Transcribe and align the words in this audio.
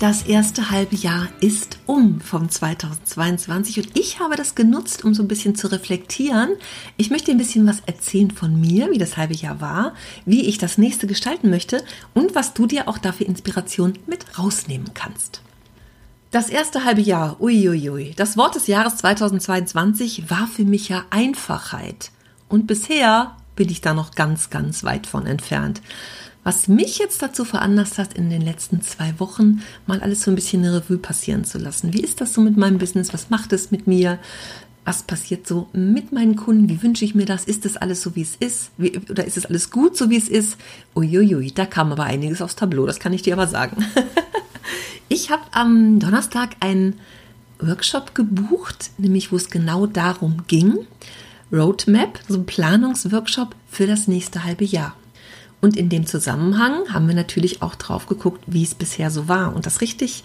Das 0.00 0.22
erste 0.22 0.70
halbe 0.70 0.94
Jahr 0.94 1.26
ist 1.40 1.78
um 1.86 2.20
vom 2.20 2.48
2022 2.48 3.78
und 3.78 3.98
ich 3.98 4.20
habe 4.20 4.36
das 4.36 4.54
genutzt, 4.54 5.04
um 5.04 5.12
so 5.12 5.24
ein 5.24 5.28
bisschen 5.28 5.56
zu 5.56 5.66
reflektieren. 5.66 6.50
Ich 6.96 7.10
möchte 7.10 7.32
ein 7.32 7.36
bisschen 7.36 7.66
was 7.66 7.80
erzählen 7.84 8.30
von 8.30 8.60
mir, 8.60 8.92
wie 8.92 8.98
das 8.98 9.16
halbe 9.16 9.34
Jahr 9.34 9.60
war, 9.60 9.94
wie 10.24 10.46
ich 10.46 10.56
das 10.56 10.78
nächste 10.78 11.08
gestalten 11.08 11.50
möchte 11.50 11.82
und 12.14 12.36
was 12.36 12.54
du 12.54 12.66
dir 12.66 12.86
auch 12.86 12.98
dafür 12.98 13.26
Inspiration 13.26 13.98
mit 14.06 14.38
rausnehmen 14.38 14.94
kannst. 14.94 15.40
Das 16.30 16.48
erste 16.48 16.84
halbe 16.84 17.00
Jahr, 17.00 17.40
uiuiui, 17.40 18.14
das 18.14 18.36
Wort 18.36 18.54
des 18.54 18.68
Jahres 18.68 18.98
2022 18.98 20.30
war 20.30 20.46
für 20.46 20.64
mich 20.64 20.88
ja 20.88 21.06
Einfachheit. 21.10 22.12
Und 22.48 22.68
bisher 22.68 23.36
bin 23.56 23.68
ich 23.68 23.80
da 23.80 23.94
noch 23.94 24.12
ganz, 24.12 24.48
ganz 24.48 24.84
weit 24.84 25.08
von 25.08 25.26
entfernt 25.26 25.82
was 26.48 26.66
mich 26.66 26.96
jetzt 26.96 27.20
dazu 27.20 27.44
veranlasst 27.44 27.98
hat, 27.98 28.14
in 28.14 28.30
den 28.30 28.40
letzten 28.40 28.80
zwei 28.80 29.20
Wochen 29.20 29.60
mal 29.86 30.00
alles 30.00 30.22
so 30.22 30.30
ein 30.30 30.34
bisschen 30.34 30.64
eine 30.64 30.76
Revue 30.76 30.96
passieren 30.96 31.44
zu 31.44 31.58
lassen. 31.58 31.92
Wie 31.92 32.00
ist 32.00 32.22
das 32.22 32.32
so 32.32 32.40
mit 32.40 32.56
meinem 32.56 32.78
Business? 32.78 33.12
Was 33.12 33.28
macht 33.28 33.52
es 33.52 33.70
mit 33.70 33.86
mir? 33.86 34.18
Was 34.86 35.02
passiert 35.02 35.46
so 35.46 35.68
mit 35.74 36.10
meinen 36.10 36.36
Kunden? 36.36 36.70
Wie 36.70 36.82
wünsche 36.82 37.04
ich 37.04 37.14
mir 37.14 37.26
das? 37.26 37.44
Ist 37.44 37.66
das 37.66 37.76
alles 37.76 38.00
so, 38.00 38.16
wie 38.16 38.22
es 38.22 38.34
ist? 38.34 38.70
Wie, 38.78 38.98
oder 39.10 39.26
ist 39.26 39.36
es 39.36 39.44
alles 39.44 39.70
gut, 39.70 39.94
so 39.94 40.08
wie 40.08 40.16
es 40.16 40.30
ist? 40.30 40.56
Uiuiui, 40.96 41.52
da 41.52 41.66
kam 41.66 41.92
aber 41.92 42.04
einiges 42.04 42.40
aufs 42.40 42.56
Tableau, 42.56 42.86
das 42.86 42.98
kann 42.98 43.12
ich 43.12 43.20
dir 43.20 43.34
aber 43.34 43.46
sagen. 43.46 43.84
ich 45.10 45.30
habe 45.30 45.42
am 45.50 45.98
Donnerstag 45.98 46.56
einen 46.60 46.98
Workshop 47.60 48.14
gebucht, 48.14 48.88
nämlich 48.96 49.32
wo 49.32 49.36
es 49.36 49.50
genau 49.50 49.84
darum 49.84 50.44
ging, 50.48 50.78
Roadmap, 51.52 52.20
so 52.26 52.38
ein 52.38 52.46
Planungsworkshop 52.46 53.54
für 53.70 53.86
das 53.86 54.08
nächste 54.08 54.44
halbe 54.44 54.64
Jahr. 54.64 54.96
Und 55.60 55.76
in 55.76 55.88
dem 55.88 56.06
Zusammenhang 56.06 56.92
haben 56.92 57.08
wir 57.08 57.16
natürlich 57.16 57.62
auch 57.62 57.74
drauf 57.74 58.06
geguckt, 58.06 58.44
wie 58.46 58.62
es 58.62 58.76
bisher 58.76 59.10
so 59.10 59.26
war. 59.26 59.56
Und 59.56 59.66
das 59.66 59.80
richtig, 59.80 60.22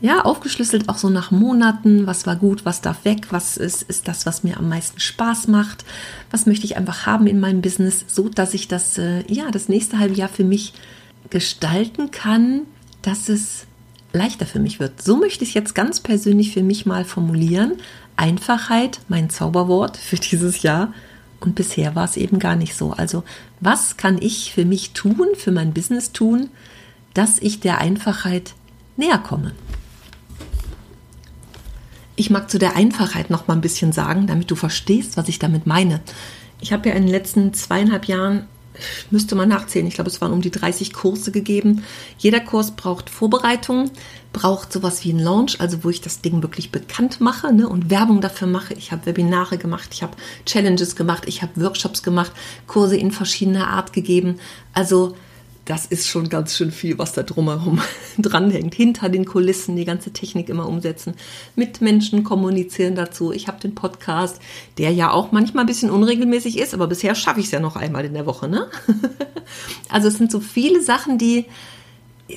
ja, 0.00 0.24
aufgeschlüsselt 0.24 0.88
auch 0.88 0.98
so 0.98 1.08
nach 1.08 1.30
Monaten. 1.30 2.06
Was 2.08 2.26
war 2.26 2.34
gut, 2.34 2.64
was 2.64 2.80
darf 2.80 3.04
weg, 3.04 3.28
was 3.30 3.56
ist, 3.56 3.82
ist 3.82 4.08
das, 4.08 4.26
was 4.26 4.42
mir 4.42 4.56
am 4.56 4.68
meisten 4.68 4.98
Spaß 4.98 5.46
macht? 5.46 5.84
Was 6.32 6.46
möchte 6.46 6.64
ich 6.64 6.76
einfach 6.76 7.06
haben 7.06 7.28
in 7.28 7.38
meinem 7.38 7.62
Business, 7.62 8.04
so 8.08 8.28
dass 8.28 8.54
ich 8.54 8.66
das, 8.66 8.98
äh, 8.98 9.22
ja, 9.32 9.52
das 9.52 9.68
nächste 9.68 10.00
halbe 10.00 10.14
Jahr 10.14 10.28
für 10.28 10.44
mich 10.44 10.74
gestalten 11.30 12.10
kann, 12.10 12.62
dass 13.02 13.28
es 13.28 13.66
leichter 14.12 14.46
für 14.46 14.58
mich 14.58 14.80
wird. 14.80 15.00
So 15.00 15.16
möchte 15.16 15.44
ich 15.44 15.50
es 15.50 15.54
jetzt 15.54 15.74
ganz 15.74 16.00
persönlich 16.00 16.52
für 16.52 16.62
mich 16.62 16.86
mal 16.86 17.04
formulieren. 17.04 17.74
Einfachheit, 18.16 19.00
mein 19.08 19.30
Zauberwort 19.30 19.96
für 19.96 20.16
dieses 20.16 20.62
Jahr. 20.62 20.92
Und 21.42 21.54
bisher 21.54 21.94
war 21.94 22.04
es 22.04 22.16
eben 22.16 22.38
gar 22.38 22.56
nicht 22.56 22.74
so. 22.74 22.92
Also 22.92 23.24
was 23.60 23.96
kann 23.96 24.18
ich 24.20 24.52
für 24.52 24.64
mich 24.64 24.92
tun, 24.92 25.28
für 25.36 25.50
mein 25.50 25.74
Business 25.74 26.12
tun, 26.12 26.50
dass 27.14 27.38
ich 27.38 27.60
der 27.60 27.78
Einfachheit 27.78 28.54
näher 28.96 29.18
komme? 29.18 29.52
Ich 32.14 32.30
mag 32.30 32.50
zu 32.50 32.58
der 32.58 32.76
Einfachheit 32.76 33.30
noch 33.30 33.48
mal 33.48 33.54
ein 33.54 33.60
bisschen 33.60 33.92
sagen, 33.92 34.26
damit 34.26 34.50
du 34.50 34.54
verstehst, 34.54 35.16
was 35.16 35.28
ich 35.28 35.38
damit 35.38 35.66
meine. 35.66 36.00
Ich 36.60 36.72
habe 36.72 36.88
ja 36.88 36.94
in 36.94 37.02
den 37.02 37.10
letzten 37.10 37.52
zweieinhalb 37.54 38.04
Jahren 38.04 38.46
müsste 39.10 39.34
man 39.34 39.48
nachzählen. 39.48 39.86
Ich 39.86 39.94
glaube, 39.94 40.10
es 40.10 40.20
waren 40.20 40.32
um 40.32 40.40
die 40.40 40.50
30 40.50 40.92
Kurse 40.92 41.32
gegeben. 41.32 41.84
Jeder 42.18 42.40
Kurs 42.40 42.72
braucht 42.72 43.10
Vorbereitung, 43.10 43.90
braucht 44.32 44.72
sowas 44.72 45.04
wie 45.04 45.10
einen 45.10 45.20
Launch, 45.20 45.60
also 45.60 45.84
wo 45.84 45.90
ich 45.90 46.00
das 46.00 46.20
Ding 46.20 46.42
wirklich 46.42 46.72
bekannt 46.72 47.20
mache 47.20 47.52
ne, 47.52 47.68
und 47.68 47.90
Werbung 47.90 48.20
dafür 48.20 48.48
mache. 48.48 48.74
Ich 48.74 48.92
habe 48.92 49.06
Webinare 49.06 49.58
gemacht, 49.58 49.90
ich 49.92 50.02
habe 50.02 50.16
Challenges 50.46 50.96
gemacht, 50.96 51.24
ich 51.26 51.42
habe 51.42 51.60
Workshops 51.60 52.02
gemacht, 52.02 52.32
Kurse 52.66 52.96
in 52.96 53.12
verschiedener 53.12 53.68
Art 53.68 53.92
gegeben. 53.92 54.38
Also 54.72 55.14
das 55.64 55.86
ist 55.86 56.08
schon 56.08 56.28
ganz 56.28 56.56
schön 56.56 56.72
viel, 56.72 56.98
was 56.98 57.12
da 57.12 57.22
drumherum 57.22 57.80
dranhängt. 58.18 58.74
Hinter 58.74 59.08
den 59.08 59.24
Kulissen 59.24 59.76
die 59.76 59.84
ganze 59.84 60.12
Technik 60.12 60.48
immer 60.48 60.68
umsetzen, 60.68 61.14
mit 61.54 61.80
Menschen 61.80 62.24
kommunizieren 62.24 62.96
dazu. 62.96 63.32
Ich 63.32 63.46
habe 63.46 63.60
den 63.60 63.74
Podcast, 63.74 64.40
der 64.78 64.90
ja 64.92 65.12
auch 65.12 65.30
manchmal 65.30 65.64
ein 65.64 65.68
bisschen 65.68 65.90
unregelmäßig 65.90 66.58
ist, 66.58 66.74
aber 66.74 66.88
bisher 66.88 67.14
schaffe 67.14 67.40
ich 67.40 67.46
es 67.46 67.52
ja 67.52 67.60
noch 67.60 67.76
einmal 67.76 68.04
in 68.04 68.14
der 68.14 68.26
Woche. 68.26 68.48
Ne? 68.48 68.68
Also 69.88 70.08
es 70.08 70.14
sind 70.14 70.32
so 70.32 70.40
viele 70.40 70.80
Sachen, 70.80 71.18
die 71.18 71.44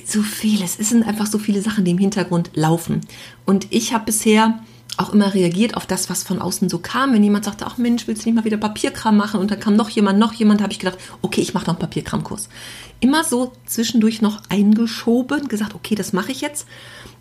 so 0.04 0.22
vieles. 0.22 0.78
Es 0.78 0.90
sind 0.90 1.02
einfach 1.04 1.26
so 1.26 1.38
viele 1.38 1.62
Sachen, 1.62 1.84
die 1.84 1.92
im 1.92 1.98
Hintergrund 1.98 2.50
laufen. 2.54 3.00
Und 3.46 3.68
ich 3.70 3.94
habe 3.94 4.04
bisher 4.04 4.60
auch 4.98 5.12
immer 5.12 5.34
reagiert 5.34 5.76
auf 5.76 5.86
das, 5.86 6.08
was 6.08 6.22
von 6.22 6.40
außen 6.40 6.68
so 6.68 6.78
kam. 6.78 7.12
Wenn 7.12 7.22
jemand 7.22 7.44
sagte, 7.44 7.66
ach 7.66 7.76
Mensch, 7.76 8.06
willst 8.06 8.24
du 8.24 8.28
nicht 8.28 8.36
mal 8.36 8.44
wieder 8.44 8.56
Papierkram 8.56 9.16
machen? 9.16 9.40
Und 9.40 9.50
dann 9.50 9.60
kam 9.60 9.76
noch 9.76 9.90
jemand, 9.90 10.18
noch 10.18 10.32
jemand, 10.32 10.62
habe 10.62 10.72
ich 10.72 10.78
gedacht, 10.78 10.98
okay, 11.22 11.40
ich 11.40 11.54
mache 11.54 11.66
noch 11.66 11.74
einen 11.74 11.80
Papierkramkurs. 11.80 12.48
Immer 13.00 13.24
so 13.24 13.52
zwischendurch 13.66 14.22
noch 14.22 14.42
eingeschoben, 14.48 15.48
gesagt, 15.48 15.74
okay, 15.74 15.94
das 15.94 16.12
mache 16.12 16.32
ich 16.32 16.40
jetzt. 16.40 16.66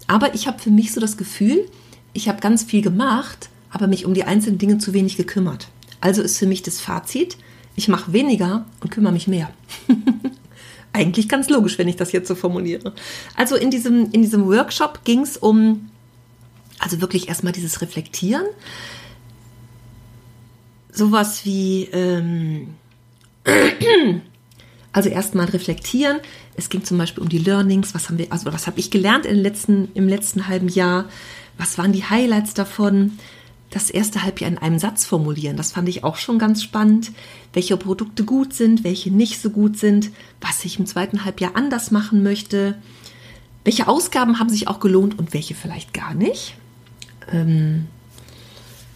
Aber 0.08 0.36
ich 0.36 0.48
habe 0.48 0.60
für 0.60 0.72
mich 0.72 0.94
so 0.94 1.02
das 1.02 1.18
Gefühl, 1.18 1.68
ich 2.14 2.30
habe 2.30 2.40
ganz 2.40 2.64
viel 2.64 2.82
gemacht, 2.82 3.50
aber 3.70 3.88
mich 3.88 4.06
um 4.06 4.14
die 4.14 4.24
einzelnen 4.24 4.58
Dinge 4.58 4.78
zu 4.78 4.94
wenig 4.94 5.18
gekümmert. 5.18 5.68
Also 6.00 6.22
ist 6.22 6.38
für 6.38 6.48
mich 6.48 6.64
das 6.64 6.80
Fazit, 6.80 7.38
ich 7.76 7.88
mache 7.88 8.14
weniger 8.14 8.66
und 8.82 8.92
kümmere 8.92 9.12
mich 9.12 9.28
mehr. 9.28 9.50
Eigentlich 10.94 11.28
ganz 11.28 11.50
logisch, 11.50 11.78
wenn 11.78 11.90
ich 11.90 11.98
das 11.98 12.14
jetzt 12.14 12.30
so 12.30 12.36
formuliere. 12.36 12.94
Also 13.36 13.58
in 13.58 13.70
diesem, 13.70 14.12
in 14.12 14.22
diesem 14.22 14.46
Workshop 14.46 15.04
ging 15.04 15.22
es 15.22 15.36
um 15.36 15.90
also 16.80 17.02
wirklich 17.02 17.28
erstmal 17.28 17.54
dieses 17.54 17.82
Reflektieren. 17.82 18.46
Sowas 20.92 21.46
wie, 21.46 21.86
ähm, 21.92 22.76
also 24.92 25.10
erstmal 25.10 25.48
reflektieren. 25.48 26.20
Es 26.56 26.70
ging 26.70 26.84
zum 26.84 26.98
Beispiel 26.98 27.22
um 27.22 27.30
die 27.30 27.38
Learnings. 27.38 27.94
Was 27.94 28.08
haben 28.08 28.18
wir, 28.18 28.32
also 28.32 28.52
was 28.52 28.68
habe 28.68 28.80
ich 28.80 28.92
gelernt 28.92 29.26
im 29.26 29.38
letzten, 29.38 29.90
im 29.94 30.08
letzten 30.08 30.48
halben 30.48 30.70
Jahr? 30.70 31.10
Was 31.58 31.78
waren 31.78 31.92
die 31.92 32.04
Highlights 32.04 32.54
davon? 32.54 33.18
Das 33.72 33.90
erste 33.90 34.24
Halbjahr 34.24 34.50
in 34.50 34.58
einem 34.58 34.80
Satz 34.80 35.06
formulieren. 35.06 35.58
Das 35.58 35.74
fand 35.74 35.90
ich 35.90 36.04
auch 36.04 36.16
schon 36.16 36.40
ganz 36.40 36.64
spannend. 36.64 37.12
Welche 37.52 37.76
Produkte 37.76 38.24
gut 38.24 38.54
sind, 38.54 38.84
welche 38.86 39.12
nicht 39.12 39.42
so 39.42 39.50
gut 39.50 39.78
sind, 39.78 40.12
was 40.40 40.64
ich 40.64 40.80
im 40.80 40.86
zweiten 40.86 41.26
Halbjahr 41.26 41.56
anders 41.56 41.92
machen 41.92 42.24
möchte. 42.24 42.78
Welche 43.66 43.88
Ausgaben 43.88 44.40
haben 44.40 44.50
sich 44.50 44.68
auch 44.68 44.80
gelohnt 44.80 45.20
und 45.20 45.34
welche 45.34 45.56
vielleicht 45.56 45.94
gar 45.94 46.14
nicht? 46.14 46.56
Ähm, 47.32 47.86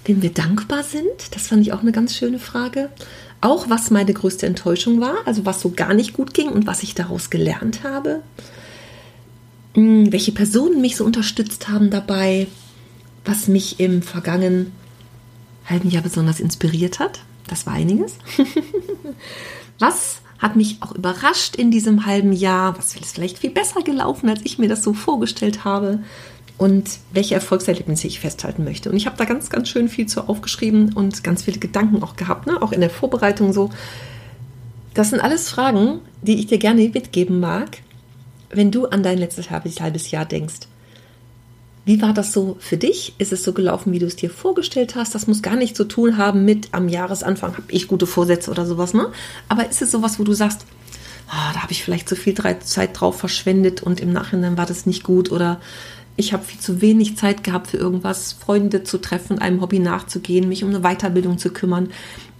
wem 0.05 0.21
wir 0.21 0.33
dankbar 0.33 0.83
sind. 0.83 1.35
Das 1.35 1.47
fand 1.47 1.61
ich 1.61 1.73
auch 1.73 1.81
eine 1.81 1.91
ganz 1.91 2.15
schöne 2.15 2.39
Frage. 2.39 2.89
Auch 3.41 3.69
was 3.69 3.91
meine 3.91 4.13
größte 4.13 4.45
Enttäuschung 4.45 4.99
war, 4.99 5.15
also 5.25 5.45
was 5.45 5.61
so 5.61 5.71
gar 5.71 5.93
nicht 5.93 6.13
gut 6.13 6.33
ging 6.33 6.49
und 6.49 6.67
was 6.67 6.83
ich 6.83 6.95
daraus 6.95 7.29
gelernt 7.29 7.83
habe. 7.83 8.21
Hm, 9.75 10.11
welche 10.11 10.31
Personen 10.31 10.81
mich 10.81 10.95
so 10.95 11.05
unterstützt 11.05 11.69
haben 11.69 11.89
dabei, 11.89 12.47
was 13.23 13.47
mich 13.47 13.79
im 13.79 14.01
vergangenen 14.01 14.73
halben 15.65 15.89
Jahr 15.89 16.03
besonders 16.03 16.39
inspiriert 16.39 16.99
hat. 16.99 17.19
Das 17.47 17.65
war 17.65 17.73
einiges. 17.73 18.15
was 19.79 20.21
hat 20.39 20.55
mich 20.55 20.77
auch 20.81 20.93
überrascht 20.93 21.55
in 21.55 21.69
diesem 21.69 22.05
halben 22.05 22.33
Jahr? 22.33 22.77
Was 22.77 22.95
ist 22.95 23.13
vielleicht 23.13 23.39
viel 23.39 23.51
besser 23.51 23.81
gelaufen, 23.81 24.29
als 24.29 24.41
ich 24.43 24.57
mir 24.57 24.69
das 24.69 24.83
so 24.83 24.93
vorgestellt 24.93 25.63
habe? 25.65 25.99
Und 26.59 26.99
welche 27.13 27.35
Erfolgserlebnisse 27.35 28.05
ich 28.05 28.19
festhalten 28.19 28.65
möchte. 28.65 28.91
Und 28.91 28.97
ich 28.97 29.05
habe 29.05 29.15
da 29.15 29.23
ganz, 29.23 29.49
ganz 29.49 29.69
schön 29.69 29.87
viel 29.87 30.07
zu 30.07 30.27
aufgeschrieben 30.27 30.91
und 30.93 31.23
ganz 31.23 31.43
viele 31.43 31.57
Gedanken 31.57 32.03
auch 32.03 32.17
gehabt, 32.17 32.47
ne? 32.47 32.61
auch 32.61 32.73
in 32.73 32.81
der 32.81 32.89
Vorbereitung 32.89 33.53
so. 33.53 33.69
Das 34.93 35.09
sind 35.09 35.21
alles 35.21 35.49
Fragen, 35.49 36.01
die 36.21 36.37
ich 36.37 36.47
dir 36.47 36.57
gerne 36.57 36.81
mitgeben 36.89 37.39
mag, 37.39 37.77
wenn 38.49 38.71
du 38.71 38.87
an 38.87 39.03
dein 39.03 39.17
letztes 39.17 39.49
halbes 39.49 40.11
Jahr 40.11 40.25
denkst. 40.25 40.67
Wie 41.85 42.01
war 42.01 42.13
das 42.13 42.33
so 42.33 42.57
für 42.59 42.75
dich? 42.75 43.15
Ist 43.19 43.31
es 43.31 43.43
so 43.43 43.53
gelaufen, 43.53 43.93
wie 43.93 43.99
du 43.99 44.05
es 44.05 44.17
dir 44.17 44.29
vorgestellt 44.29 44.95
hast? 44.95 45.15
Das 45.15 45.27
muss 45.27 45.41
gar 45.41 45.55
nichts 45.55 45.77
zu 45.77 45.85
tun 45.85 46.17
haben 46.17 46.43
mit 46.43 46.67
am 46.73 46.89
Jahresanfang 46.89 47.53
habe 47.53 47.71
ich 47.71 47.87
gute 47.87 48.05
Vorsätze 48.05 48.51
oder 48.51 48.65
sowas, 48.65 48.93
ne? 48.93 49.07
Aber 49.47 49.69
ist 49.69 49.81
es 49.81 49.91
sowas, 49.91 50.19
wo 50.19 50.25
du 50.25 50.33
sagst, 50.33 50.65
ah, 51.29 51.53
da 51.53 51.61
habe 51.61 51.71
ich 51.71 51.83
vielleicht 51.83 52.09
zu 52.09 52.17
viel 52.17 52.35
Zeit 52.35 52.99
drauf 52.99 53.17
verschwendet 53.17 53.81
und 53.81 54.01
im 54.01 54.11
Nachhinein 54.11 54.57
war 54.57 54.65
das 54.65 54.85
nicht 54.85 55.03
gut 55.03 55.31
oder 55.31 55.61
ich 56.19 56.33
habe 56.33 56.43
viel 56.43 56.59
zu 56.59 56.81
wenig 56.81 57.15
Zeit 57.15 57.45
gehabt 57.45 57.67
für 57.67 57.77
irgendwas, 57.77 58.33
Freunde 58.33 58.83
zu 58.83 58.97
treffen, 58.97 59.39
einem 59.39 59.61
Hobby 59.61 59.79
nachzugehen, 59.79 60.49
mich 60.49 60.65
um 60.65 60.69
eine 60.69 60.81
Weiterbildung 60.81 61.37
zu 61.37 61.49
kümmern. 61.49 61.89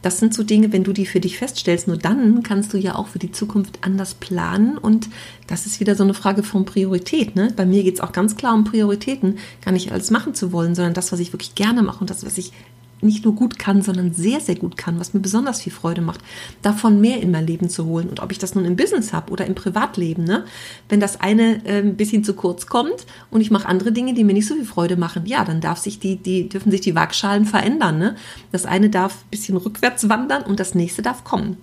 das 0.02 0.20
sind 0.20 0.34
so 0.34 0.44
Dinge, 0.44 0.72
wenn 0.72 0.84
du 0.84 0.94
die 0.94 1.06
für 1.06 1.20
dich 1.20 1.38
feststellst, 1.38 1.88
nur 1.88 1.98
dann 1.98 2.44
kannst 2.44 2.74
du 2.74 2.78
ja 2.78 2.96
auch 2.96 3.08
für 3.08 3.20
die 3.20 3.32
Zukunft 3.32 3.80
anders 3.82 4.14
planen. 4.14 4.78
Und 4.78 5.10
das 5.48 5.66
ist 5.66 5.80
wieder 5.80 5.96
so 5.96 6.04
eine 6.04 6.14
Frage 6.14 6.44
von 6.44 6.66
Priorität. 6.66 7.36
Ne? 7.36 7.54
Bei 7.56 7.66
mir 7.66 7.84
geht 7.84 7.96
es 7.96 8.02
auch 8.02 8.12
ganz 8.12 8.36
klar 8.36 8.54
um 8.54 8.64
Prioritäten, 8.66 9.38
gar 9.64 9.72
nicht 9.72 9.92
alles 9.92 10.12
machen 10.12 10.34
zu 10.34 10.52
wollen, 10.52 10.76
sondern 10.76 10.94
das, 10.94 11.12
was 11.12 11.20
ich 11.20 11.34
wirklich 11.34 11.56
gerne 11.56 11.82
mache 11.82 12.00
und 12.00 12.10
das, 12.10 12.26
was 12.26 12.38
ich 12.38 12.52
nicht 13.02 13.24
nur 13.26 13.36
gut 13.36 13.60
kann, 13.60 13.82
sondern 13.82 14.14
sehr, 14.14 14.40
sehr 14.40 14.56
gut 14.56 14.78
kann, 14.78 15.00
was 15.00 15.14
mir 15.14 15.20
besonders 15.20 15.62
viel 15.62 15.72
Freude 15.72 16.02
macht, 16.02 16.22
davon 16.62 17.00
mehr 17.02 17.22
in 17.22 17.32
mein 17.32 17.48
Leben 17.48 17.70
zu 17.70 17.86
holen. 17.86 18.10
Und 18.10 18.20
ob 18.22 18.32
ich 18.32 18.40
das 18.40 18.56
nun 18.56 18.66
im 18.66 18.76
Business 18.76 19.14
habe 19.14 19.32
oder 19.32 19.46
im 19.46 19.56
Privatleben, 19.56 20.24
ne? 20.24 20.46
wenn 20.90 21.00
das 21.00 21.20
eine 21.22 21.66
äh, 21.66 21.80
ein 21.80 21.96
bisschen 21.96 22.24
zu 22.24 22.34
kurz 22.34 22.68
kommt 22.68 23.06
und 23.32 23.42
ich 23.42 23.52
mache 23.52 23.68
andere 23.68 23.92
Dinge, 23.92 24.14
die 24.14 24.24
mir 24.24 24.34
nicht 24.34 24.48
so 24.48 24.56
viel 24.56 24.66
Freude 24.66 24.98
machen, 24.98 25.26
ja, 25.26 25.46
dann 25.46 25.62
darf 25.62 25.80
sich 25.80 26.00
die, 26.00 26.18
die, 26.18 26.50
dürfen 26.50 26.72
sich 26.72 26.82
die 26.82 26.96
Waagschalen 26.96 27.46
verändern. 27.46 28.00
Ne? 28.00 28.16
Das 28.52 28.66
eine 28.66 28.90
darf 28.90 29.14
ein 29.14 29.30
bisschen 29.32 29.58
rückwärts 29.58 30.10
wandern 30.10 30.44
und 30.44 30.60
das 30.60 30.76
nächste 30.76 31.02
darf 31.02 31.24
kommen. 31.24 31.58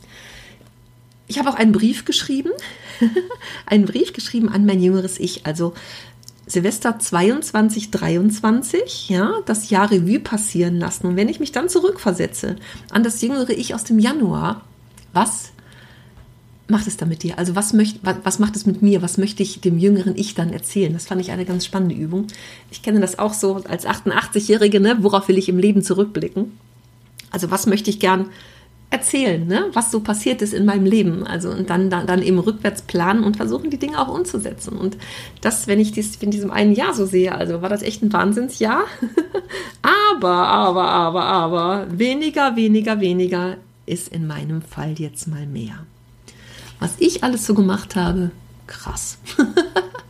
Ich 1.29 1.39
habe 1.39 1.51
auch 1.51 1.57
einen 1.57 1.73
Brief 1.73 2.05
geschrieben, 2.05 2.51
einen 3.67 3.85
Brief 3.85 4.13
geschrieben 4.13 4.49
an 4.49 4.65
mein 4.65 4.81
jüngeres 4.81 5.19
Ich. 5.19 5.45
Also 5.45 5.75
Silvester 6.47 6.99
22, 6.99 7.91
23, 7.91 9.09
ja, 9.09 9.35
das 9.47 9.71
Jahr 9.71 9.91
Revue 9.91 10.21
passieren 10.21 10.79
lassen. 10.79 11.09
Und 11.09 11.17
wenn 11.17 11.29
ich 11.29 11.41
mich 11.41 11.51
dann 11.51 11.69
zurückversetze 11.69 12.57
an 12.91 13.03
das 13.03 13.21
jüngere 13.21 13.51
Ich 13.51 13.75
aus 13.75 13.83
dem 13.83 13.99
Januar, 13.99 14.63
was 15.13 15.51
macht 16.69 16.87
es 16.87 16.97
da 16.97 17.07
mit 17.07 17.25
dir? 17.25 17.39
Also 17.39 17.57
was, 17.57 17.73
möcht, 17.73 18.01
was, 18.03 18.17
was 18.23 18.39
macht 18.39 18.55
es 18.55 18.65
mit 18.65 18.81
mir? 18.81 19.03
Was 19.03 19.19
möchte 19.19 19.43
ich 19.43 19.61
dem 19.61 19.79
jüngeren 19.79 20.17
Ich 20.17 20.35
dann 20.35 20.53
erzählen? 20.53 20.93
Das 20.93 21.07
fand 21.07 21.21
ich 21.21 21.33
eine 21.33 21.45
ganz 21.45 21.65
spannende 21.65 21.95
Übung. 21.95 22.29
Ich 22.71 22.83
kenne 22.83 23.01
das 23.01 23.19
auch 23.19 23.35
so 23.35 23.63
als 23.69 23.87
88-Jährige, 23.87 24.81
ne? 24.81 24.99
worauf 25.01 25.29
will 25.29 25.39
ich 25.39 25.49
im 25.49 25.59
Leben 25.59 25.83
zurückblicken? 25.83 26.59
Also 27.31 27.51
was 27.51 27.67
möchte 27.67 27.91
ich 27.91 27.99
gern 27.99 28.27
erzählen, 28.91 29.47
ne? 29.47 29.67
was 29.73 29.91
so 29.91 30.01
passiert 30.01 30.43
ist 30.43 30.55
in 30.55 30.65
meinem 30.65 30.87
Leben. 30.87 31.27
Also 31.27 31.51
und 31.51 31.71
dann, 31.71 31.91
dann, 31.91 32.07
dann 32.07 32.23
eben 32.23 32.39
rückwärts 32.39 32.83
planen 32.83 33.25
und 33.25 33.37
versuchen, 33.37 33.71
die 33.71 33.79
Dinge 33.79 34.01
auch 34.01 34.15
umzusetzen. 34.15 34.77
Und 34.77 34.97
das, 35.41 35.67
wenn 35.67 35.81
ich 35.81 35.93
dies 35.93 36.17
in 36.17 36.31
diesem 36.31 36.51
einen 36.51 36.73
Jahr 36.73 36.95
so 36.95 37.05
sehe, 37.05 37.35
also 37.35 37.63
war 37.63 37.69
das 37.69 37.83
echt 37.83 38.03
ein 38.03 38.13
Wahnsinnsjahr. 38.13 38.85
aber, 40.13 40.49
aber, 40.49 40.89
aber, 40.89 41.25
aber, 41.25 41.87
weniger, 41.91 42.55
weniger, 42.57 43.01
weniger 43.01 43.57
ist 43.87 44.09
in 44.09 44.27
meinem 44.27 44.63
Fall 44.63 44.95
jetzt 44.99 45.27
mal 45.27 45.47
mehr. 45.47 45.87
Was 46.79 46.95
ich 46.99 47.25
alles 47.25 47.47
so 47.47 47.55
gemacht 47.55 47.97
habe, 47.97 48.31
krass. 48.67 49.19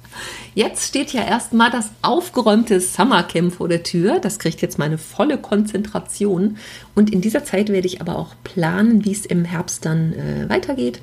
Jetzt 0.57 0.89
steht 0.89 1.13
ja 1.13 1.23
erstmal 1.23 1.71
das 1.71 1.91
aufgeräumte 2.01 2.81
Summercamp 2.81 3.53
vor 3.53 3.69
der 3.69 3.83
Tür. 3.83 4.21
Das 4.21 4.39
kriegt 4.39 4.63
jetzt 4.63 4.79
meine 4.79 4.97
volle 4.97 5.37
Konzentration. 5.37 6.57
Und 6.95 7.13
in 7.13 7.21
dieser 7.21 7.45
Zeit 7.45 7.69
werde 7.69 7.87
ich 7.87 8.01
aber 8.01 8.17
auch 8.17 8.35
planen, 8.43 9.05
wie 9.05 9.13
es 9.13 9.27
im 9.27 9.45
Herbst 9.45 9.85
dann 9.85 10.15
äh, 10.15 10.49
weitergeht. 10.49 11.03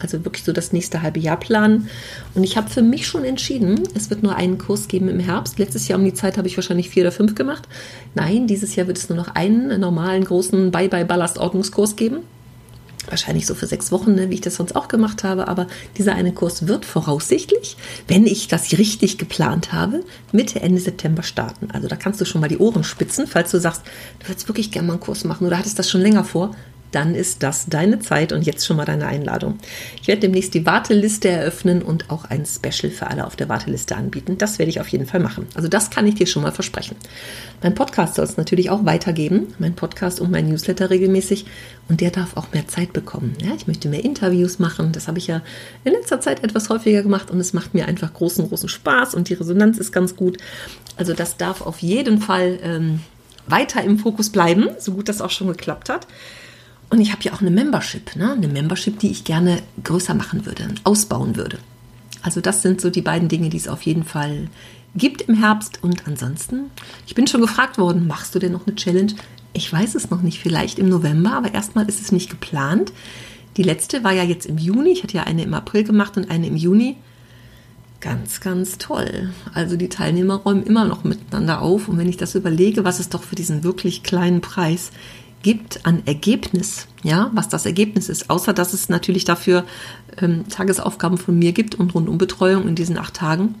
Also 0.00 0.24
wirklich 0.24 0.42
so 0.42 0.52
das 0.52 0.72
nächste 0.72 1.02
halbe 1.02 1.20
Jahr 1.20 1.38
planen. 1.38 1.90
Und 2.34 2.44
ich 2.44 2.56
habe 2.56 2.70
für 2.70 2.80
mich 2.80 3.06
schon 3.06 3.24
entschieden, 3.24 3.82
es 3.94 4.08
wird 4.08 4.22
nur 4.22 4.36
einen 4.36 4.56
Kurs 4.56 4.88
geben 4.88 5.10
im 5.10 5.20
Herbst. 5.20 5.58
Letztes 5.58 5.86
Jahr 5.86 5.98
um 5.98 6.04
die 6.06 6.14
Zeit 6.14 6.38
habe 6.38 6.48
ich 6.48 6.56
wahrscheinlich 6.56 6.88
vier 6.88 7.02
oder 7.02 7.12
fünf 7.12 7.34
gemacht. 7.34 7.68
Nein, 8.14 8.46
dieses 8.46 8.74
Jahr 8.74 8.86
wird 8.86 8.96
es 8.96 9.10
nur 9.10 9.18
noch 9.18 9.34
einen 9.34 9.78
normalen 9.78 10.24
großen 10.24 10.70
Bye-bye-Ballastordnungskurs 10.70 11.96
geben 11.96 12.20
wahrscheinlich 13.08 13.46
so 13.46 13.54
für 13.54 13.66
sechs 13.66 13.92
Wochen, 13.92 14.14
ne, 14.14 14.30
wie 14.30 14.34
ich 14.34 14.40
das 14.40 14.56
sonst 14.56 14.76
auch 14.76 14.88
gemacht 14.88 15.24
habe. 15.24 15.48
Aber 15.48 15.66
dieser 15.96 16.14
eine 16.14 16.32
Kurs 16.32 16.66
wird 16.66 16.84
voraussichtlich, 16.84 17.76
wenn 18.08 18.26
ich 18.26 18.48
das 18.48 18.72
richtig 18.72 19.18
geplant 19.18 19.72
habe, 19.72 20.04
Mitte, 20.32 20.60
Ende 20.60 20.80
September 20.80 21.22
starten. 21.22 21.70
Also 21.72 21.88
da 21.88 21.96
kannst 21.96 22.20
du 22.20 22.24
schon 22.24 22.40
mal 22.40 22.48
die 22.48 22.58
Ohren 22.58 22.84
spitzen, 22.84 23.26
falls 23.26 23.50
du 23.50 23.60
sagst, 23.60 23.82
du 24.20 24.28
würdest 24.28 24.48
wirklich 24.48 24.70
gerne 24.70 24.88
mal 24.88 24.94
einen 24.94 25.00
Kurs 25.00 25.24
machen 25.24 25.46
oder 25.46 25.58
hattest 25.58 25.78
das 25.78 25.90
schon 25.90 26.00
länger 26.00 26.24
vor 26.24 26.54
dann 26.94 27.14
ist 27.14 27.42
das 27.42 27.66
deine 27.66 27.98
Zeit 27.98 28.32
und 28.32 28.42
jetzt 28.42 28.66
schon 28.66 28.76
mal 28.76 28.84
deine 28.84 29.06
Einladung. 29.06 29.58
Ich 30.00 30.08
werde 30.08 30.22
demnächst 30.22 30.54
die 30.54 30.64
Warteliste 30.64 31.28
eröffnen 31.28 31.82
und 31.82 32.10
auch 32.10 32.24
ein 32.26 32.46
Special 32.46 32.92
für 32.92 33.08
alle 33.08 33.26
auf 33.26 33.36
der 33.36 33.48
Warteliste 33.48 33.96
anbieten. 33.96 34.38
Das 34.38 34.58
werde 34.58 34.70
ich 34.70 34.80
auf 34.80 34.88
jeden 34.88 35.06
Fall 35.06 35.20
machen. 35.20 35.46
Also 35.54 35.68
das 35.68 35.90
kann 35.90 36.06
ich 36.06 36.14
dir 36.14 36.26
schon 36.26 36.42
mal 36.42 36.52
versprechen. 36.52 36.96
Mein 37.62 37.74
Podcast 37.74 38.14
soll 38.14 38.24
es 38.24 38.36
natürlich 38.36 38.70
auch 38.70 38.84
weitergeben. 38.84 39.54
Mein 39.58 39.74
Podcast 39.74 40.20
und 40.20 40.30
mein 40.30 40.48
Newsletter 40.48 40.90
regelmäßig. 40.90 41.46
Und 41.88 42.00
der 42.00 42.10
darf 42.10 42.36
auch 42.36 42.52
mehr 42.52 42.68
Zeit 42.68 42.92
bekommen. 42.92 43.36
Ja, 43.42 43.52
ich 43.56 43.66
möchte 43.66 43.88
mehr 43.88 44.04
Interviews 44.04 44.58
machen. 44.58 44.92
Das 44.92 45.08
habe 45.08 45.18
ich 45.18 45.26
ja 45.26 45.42
in 45.84 45.92
letzter 45.92 46.20
Zeit 46.20 46.44
etwas 46.44 46.68
häufiger 46.70 47.02
gemacht 47.02 47.30
und 47.30 47.40
es 47.40 47.52
macht 47.52 47.74
mir 47.74 47.86
einfach 47.86 48.12
großen, 48.12 48.48
großen 48.48 48.68
Spaß 48.68 49.14
und 49.14 49.28
die 49.28 49.34
Resonanz 49.34 49.78
ist 49.78 49.92
ganz 49.92 50.16
gut. 50.16 50.38
Also 50.96 51.12
das 51.12 51.36
darf 51.36 51.60
auf 51.60 51.80
jeden 51.80 52.20
Fall 52.20 52.58
ähm, 52.62 53.00
weiter 53.46 53.82
im 53.82 53.98
Fokus 53.98 54.30
bleiben, 54.30 54.68
so 54.78 54.92
gut 54.92 55.08
das 55.08 55.20
auch 55.20 55.30
schon 55.30 55.48
geklappt 55.48 55.88
hat. 55.88 56.06
Und 56.90 57.00
ich 57.00 57.12
habe 57.12 57.22
ja 57.22 57.32
auch 57.32 57.40
eine 57.40 57.50
Membership, 57.50 58.14
ne? 58.16 58.32
eine 58.32 58.48
Membership, 58.48 58.98
die 58.98 59.10
ich 59.10 59.24
gerne 59.24 59.62
größer 59.82 60.14
machen 60.14 60.46
würde, 60.46 60.68
ausbauen 60.84 61.36
würde. 61.36 61.58
Also 62.22 62.40
das 62.40 62.62
sind 62.62 62.80
so 62.80 62.90
die 62.90 63.02
beiden 63.02 63.28
Dinge, 63.28 63.50
die 63.50 63.56
es 63.56 63.68
auf 63.68 63.82
jeden 63.82 64.04
Fall 64.04 64.48
gibt 64.94 65.22
im 65.22 65.34
Herbst. 65.34 65.82
Und 65.82 66.06
ansonsten, 66.06 66.70
ich 67.06 67.14
bin 67.14 67.26
schon 67.26 67.40
gefragt 67.40 67.78
worden, 67.78 68.06
machst 68.06 68.34
du 68.34 68.38
denn 68.38 68.52
noch 68.52 68.66
eine 68.66 68.76
Challenge? 68.76 69.12
Ich 69.52 69.72
weiß 69.72 69.94
es 69.94 70.10
noch 70.10 70.22
nicht, 70.22 70.40
vielleicht 70.40 70.78
im 70.78 70.88
November, 70.88 71.32
aber 71.32 71.52
erstmal 71.52 71.88
ist 71.88 72.00
es 72.00 72.12
nicht 72.12 72.30
geplant. 72.30 72.92
Die 73.56 73.62
letzte 73.62 74.02
war 74.02 74.12
ja 74.12 74.24
jetzt 74.24 74.46
im 74.46 74.58
Juni. 74.58 74.90
Ich 74.90 75.02
hatte 75.02 75.16
ja 75.16 75.24
eine 75.24 75.42
im 75.42 75.54
April 75.54 75.84
gemacht 75.84 76.16
und 76.16 76.30
eine 76.30 76.46
im 76.46 76.56
Juni. 76.56 76.96
Ganz, 78.00 78.40
ganz 78.40 78.78
toll. 78.78 79.32
Also 79.54 79.76
die 79.76 79.88
Teilnehmer 79.88 80.36
räumen 80.36 80.64
immer 80.64 80.84
noch 80.84 81.04
miteinander 81.04 81.62
auf. 81.62 81.88
Und 81.88 81.98
wenn 81.98 82.08
ich 82.08 82.16
das 82.16 82.34
überlege, 82.34 82.84
was 82.84 83.00
es 83.00 83.08
doch 83.08 83.22
für 83.22 83.36
diesen 83.36 83.64
wirklich 83.64 84.02
kleinen 84.02 84.40
Preis 84.40 84.90
gibt 85.44 85.84
an 85.86 86.02
Ergebnis, 86.06 86.88
ja, 87.02 87.30
was 87.34 87.48
das 87.48 87.66
Ergebnis 87.66 88.08
ist, 88.08 88.30
außer 88.30 88.54
dass 88.54 88.72
es 88.72 88.88
natürlich 88.88 89.24
dafür 89.24 89.64
ähm, 90.20 90.48
Tagesaufgaben 90.48 91.18
von 91.18 91.38
mir 91.38 91.52
gibt 91.52 91.74
und 91.74 91.94
Rundumbetreuung 91.94 92.66
in 92.66 92.74
diesen 92.74 92.98
acht 92.98 93.14
Tagen. 93.14 93.54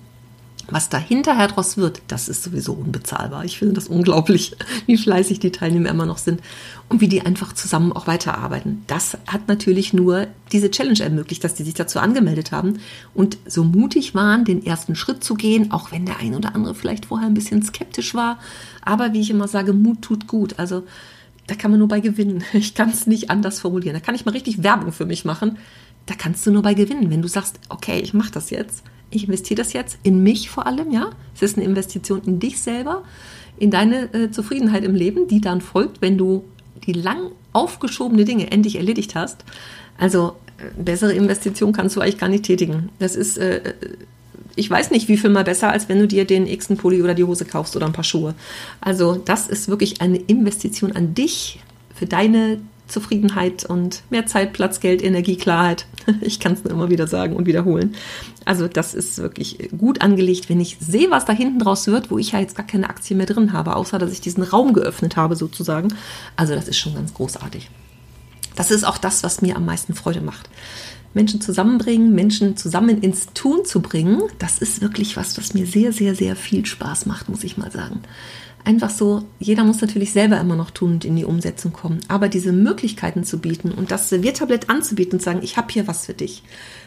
Was 0.68 0.88
da 0.88 0.96
hinterher 0.96 1.48
draus 1.48 1.76
wird, 1.76 2.00
das 2.08 2.26
ist 2.26 2.42
sowieso 2.42 2.72
unbezahlbar. 2.72 3.44
Ich 3.44 3.58
finde 3.58 3.74
das 3.74 3.88
unglaublich, 3.88 4.56
wie 4.86 4.96
fleißig 4.96 5.38
die 5.40 5.52
Teilnehmer 5.52 5.90
immer 5.90 6.06
noch 6.06 6.16
sind 6.16 6.40
und 6.88 7.02
wie 7.02 7.08
die 7.08 7.20
einfach 7.20 7.52
zusammen 7.52 7.92
auch 7.92 8.06
weiterarbeiten. 8.06 8.82
Das 8.86 9.18
hat 9.26 9.46
natürlich 9.46 9.92
nur 9.92 10.26
diese 10.52 10.70
Challenge 10.70 11.00
ermöglicht, 11.00 11.44
dass 11.44 11.52
die 11.52 11.64
sich 11.64 11.74
dazu 11.74 11.98
angemeldet 11.98 12.50
haben 12.50 12.78
und 13.12 13.36
so 13.46 13.62
mutig 13.62 14.14
waren, 14.14 14.46
den 14.46 14.64
ersten 14.64 14.96
Schritt 14.96 15.22
zu 15.22 15.34
gehen, 15.34 15.70
auch 15.70 15.92
wenn 15.92 16.06
der 16.06 16.20
ein 16.20 16.34
oder 16.34 16.54
andere 16.54 16.74
vielleicht 16.74 17.06
vorher 17.06 17.26
ein 17.26 17.34
bisschen 17.34 17.62
skeptisch 17.62 18.14
war. 18.14 18.38
Aber 18.82 19.12
wie 19.12 19.20
ich 19.20 19.28
immer 19.28 19.48
sage, 19.48 19.74
Mut 19.74 20.00
tut 20.00 20.26
gut. 20.26 20.58
Also 20.58 20.84
da 21.46 21.54
kann 21.54 21.70
man 21.70 21.78
nur 21.78 21.88
bei 21.88 22.00
gewinnen. 22.00 22.44
Ich 22.52 22.74
kann 22.74 22.90
es 22.90 23.06
nicht 23.06 23.30
anders 23.30 23.60
formulieren. 23.60 23.94
Da 23.94 24.00
kann 24.00 24.14
ich 24.14 24.24
mal 24.24 24.32
richtig 24.32 24.62
Werbung 24.62 24.92
für 24.92 25.06
mich 25.06 25.24
machen. 25.24 25.58
Da 26.06 26.14
kannst 26.14 26.46
du 26.46 26.50
nur 26.50 26.62
bei 26.62 26.74
gewinnen, 26.74 27.10
wenn 27.10 27.22
du 27.22 27.28
sagst, 27.28 27.58
okay, 27.68 28.00
ich 28.00 28.14
mache 28.14 28.32
das 28.32 28.50
jetzt. 28.50 28.84
Ich 29.10 29.24
investiere 29.24 29.58
das 29.58 29.72
jetzt 29.72 29.98
in 30.02 30.22
mich 30.22 30.50
vor 30.50 30.66
allem, 30.66 30.90
ja. 30.90 31.10
Es 31.34 31.42
ist 31.42 31.56
eine 31.56 31.66
Investition 31.66 32.22
in 32.26 32.40
dich 32.40 32.60
selber, 32.60 33.04
in 33.58 33.70
deine 33.70 34.12
äh, 34.12 34.30
Zufriedenheit 34.30 34.84
im 34.84 34.94
Leben, 34.94 35.28
die 35.28 35.40
dann 35.40 35.60
folgt, 35.60 36.02
wenn 36.02 36.18
du 36.18 36.44
die 36.86 36.92
lang 36.92 37.30
aufgeschobene 37.52 38.24
Dinge 38.24 38.50
endlich 38.50 38.76
erledigt 38.76 39.14
hast. 39.14 39.44
Also 39.98 40.36
äh, 40.58 40.82
bessere 40.82 41.12
Investition 41.12 41.72
kannst 41.72 41.96
du 41.96 42.00
eigentlich 42.00 42.18
gar 42.18 42.28
nicht 42.28 42.44
tätigen. 42.44 42.90
Das 42.98 43.16
ist 43.16 43.38
äh, 43.38 43.56
äh 43.58 43.74
ich 44.56 44.70
weiß 44.70 44.90
nicht, 44.90 45.08
wie 45.08 45.16
viel 45.16 45.30
mal 45.30 45.44
besser, 45.44 45.70
als 45.70 45.88
wenn 45.88 45.98
du 45.98 46.06
dir 46.06 46.24
den 46.24 46.46
x-ten 46.46 46.76
Pulli 46.76 47.02
oder 47.02 47.14
die 47.14 47.24
Hose 47.24 47.44
kaufst 47.44 47.76
oder 47.76 47.86
ein 47.86 47.92
paar 47.92 48.04
Schuhe. 48.04 48.34
Also 48.80 49.14
das 49.16 49.48
ist 49.48 49.68
wirklich 49.68 50.00
eine 50.00 50.18
Investition 50.18 50.92
an 50.92 51.14
dich 51.14 51.60
für 51.94 52.06
deine 52.06 52.58
Zufriedenheit 52.86 53.64
und 53.64 54.02
mehr 54.10 54.26
Zeit, 54.26 54.52
Platz, 54.52 54.80
Geld, 54.80 55.02
Energie, 55.02 55.36
Klarheit. 55.36 55.86
Ich 56.20 56.38
kann 56.38 56.52
es 56.52 56.62
nur 56.62 56.70
immer 56.70 56.90
wieder 56.90 57.06
sagen 57.06 57.34
und 57.34 57.46
wiederholen. 57.46 57.94
Also 58.44 58.68
das 58.68 58.92
ist 58.92 59.16
wirklich 59.16 59.70
gut 59.76 60.02
angelegt, 60.02 60.50
wenn 60.50 60.60
ich 60.60 60.76
sehe, 60.78 61.10
was 61.10 61.24
da 61.24 61.32
hinten 61.32 61.60
draus 61.60 61.86
wird, 61.86 62.10
wo 62.10 62.18
ich 62.18 62.32
ja 62.32 62.40
jetzt 62.40 62.56
gar 62.56 62.66
keine 62.66 62.90
Aktie 62.90 63.16
mehr 63.16 63.24
drin 63.24 63.54
habe, 63.54 63.74
außer 63.74 63.98
dass 63.98 64.12
ich 64.12 64.20
diesen 64.20 64.42
Raum 64.42 64.74
geöffnet 64.74 65.16
habe 65.16 65.34
sozusagen. 65.34 65.94
Also 66.36 66.54
das 66.54 66.68
ist 66.68 66.76
schon 66.76 66.94
ganz 66.94 67.14
großartig. 67.14 67.70
Das 68.54 68.70
ist 68.70 68.84
auch 68.84 68.98
das, 68.98 69.22
was 69.22 69.40
mir 69.40 69.56
am 69.56 69.64
meisten 69.64 69.94
Freude 69.94 70.20
macht. 70.20 70.50
Menschen 71.14 71.40
zusammenbringen, 71.40 72.14
Menschen 72.14 72.56
zusammen 72.56 73.00
ins 73.00 73.28
Tun 73.34 73.64
zu 73.64 73.80
bringen, 73.80 74.22
das 74.38 74.58
ist 74.58 74.82
wirklich 74.82 75.16
was, 75.16 75.38
was 75.38 75.54
mir 75.54 75.66
sehr, 75.66 75.92
sehr, 75.92 76.14
sehr 76.14 76.36
viel 76.36 76.66
Spaß 76.66 77.06
macht, 77.06 77.28
muss 77.28 77.44
ich 77.44 77.56
mal 77.56 77.70
sagen. 77.70 78.02
Einfach 78.64 78.90
so, 78.90 79.24
jeder 79.38 79.62
muss 79.62 79.82
natürlich 79.82 80.12
selber 80.12 80.40
immer 80.40 80.56
noch 80.56 80.70
tun 80.70 80.94
und 80.94 81.04
in 81.04 81.16
die 81.16 81.26
Umsetzung 81.26 81.74
kommen. 81.74 82.00
Aber 82.08 82.28
diese 82.28 82.50
Möglichkeiten 82.50 83.22
zu 83.22 83.38
bieten 83.38 83.70
und 83.70 83.90
das 83.90 84.08
Serviertablett 84.08 84.70
anzubieten 84.70 85.18
und 85.18 85.22
sagen, 85.22 85.40
ich 85.42 85.58
habe 85.58 85.70
hier 85.70 85.86
was 85.86 86.06
für 86.06 86.14
dich. 86.14 86.42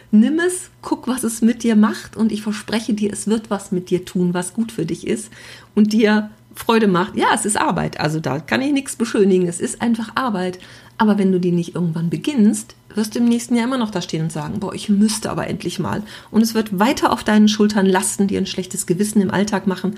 Nimm 0.09 0.39
es, 0.39 0.71
guck, 0.81 1.07
was 1.07 1.23
es 1.23 1.41
mit 1.41 1.63
dir 1.63 1.75
macht 1.75 2.17
und 2.17 2.31
ich 2.31 2.41
verspreche 2.41 2.93
dir, 2.93 3.13
es 3.13 3.27
wird 3.27 3.51
was 3.51 3.71
mit 3.71 3.91
dir 3.91 4.05
tun, 4.05 4.33
was 4.33 4.53
gut 4.53 4.71
für 4.71 4.85
dich 4.85 5.05
ist 5.05 5.29
und 5.75 5.93
dir 5.93 6.31
Freude 6.55 6.87
macht. 6.87 7.15
Ja, 7.15 7.27
es 7.35 7.45
ist 7.45 7.57
Arbeit, 7.57 7.99
also 7.99 8.19
da 8.19 8.39
kann 8.39 8.61
ich 8.61 8.71
nichts 8.71 8.95
beschönigen, 8.95 9.47
es 9.47 9.59
ist 9.59 9.81
einfach 9.81 10.15
Arbeit. 10.15 10.57
Aber 10.97 11.19
wenn 11.19 11.31
du 11.31 11.39
die 11.39 11.51
nicht 11.51 11.75
irgendwann 11.75 12.09
beginnst, 12.09 12.75
wirst 12.97 13.15
du 13.15 13.19
im 13.19 13.25
nächsten 13.25 13.55
Jahr 13.55 13.65
immer 13.65 13.77
noch 13.77 13.91
da 13.91 14.01
stehen 14.01 14.23
und 14.23 14.31
sagen, 14.31 14.59
boah, 14.59 14.73
ich 14.73 14.89
müsste 14.89 15.29
aber 15.29 15.47
endlich 15.47 15.79
mal. 15.79 16.03
Und 16.31 16.41
es 16.41 16.53
wird 16.53 16.79
weiter 16.79 17.13
auf 17.13 17.23
deinen 17.23 17.47
Schultern 17.47 17.85
lasten, 17.85 18.27
dir 18.27 18.39
ein 18.39 18.47
schlechtes 18.47 18.85
Gewissen 18.85 19.21
im 19.21 19.31
Alltag 19.31 19.67
machen. 19.67 19.97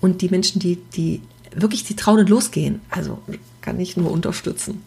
Und 0.00 0.22
die 0.22 0.28
Menschen, 0.28 0.60
die, 0.60 0.76
die 0.94 1.20
wirklich 1.54 1.84
die 1.84 1.96
trauen 1.96 2.26
losgehen. 2.26 2.80
Also 2.90 3.18
kann 3.60 3.80
ich 3.80 3.96
nur 3.96 4.12
unterstützen. 4.12 4.82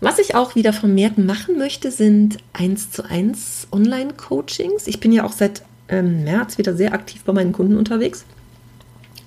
Was 0.00 0.18
ich 0.18 0.34
auch 0.34 0.56
wieder 0.56 0.72
vermehrt 0.72 1.16
machen 1.16 1.58
möchte, 1.58 1.92
sind 1.92 2.38
1 2.54 2.90
zu 2.90 3.04
1 3.08 3.68
Online-Coachings. 3.70 4.88
Ich 4.88 4.98
bin 4.98 5.12
ja 5.12 5.24
auch 5.24 5.32
seit 5.32 5.62
ähm, 5.88 6.24
März 6.24 6.58
wieder 6.58 6.74
sehr 6.74 6.92
aktiv 6.92 7.22
bei 7.24 7.32
meinen 7.32 7.52
Kunden 7.52 7.76
unterwegs. 7.76 8.24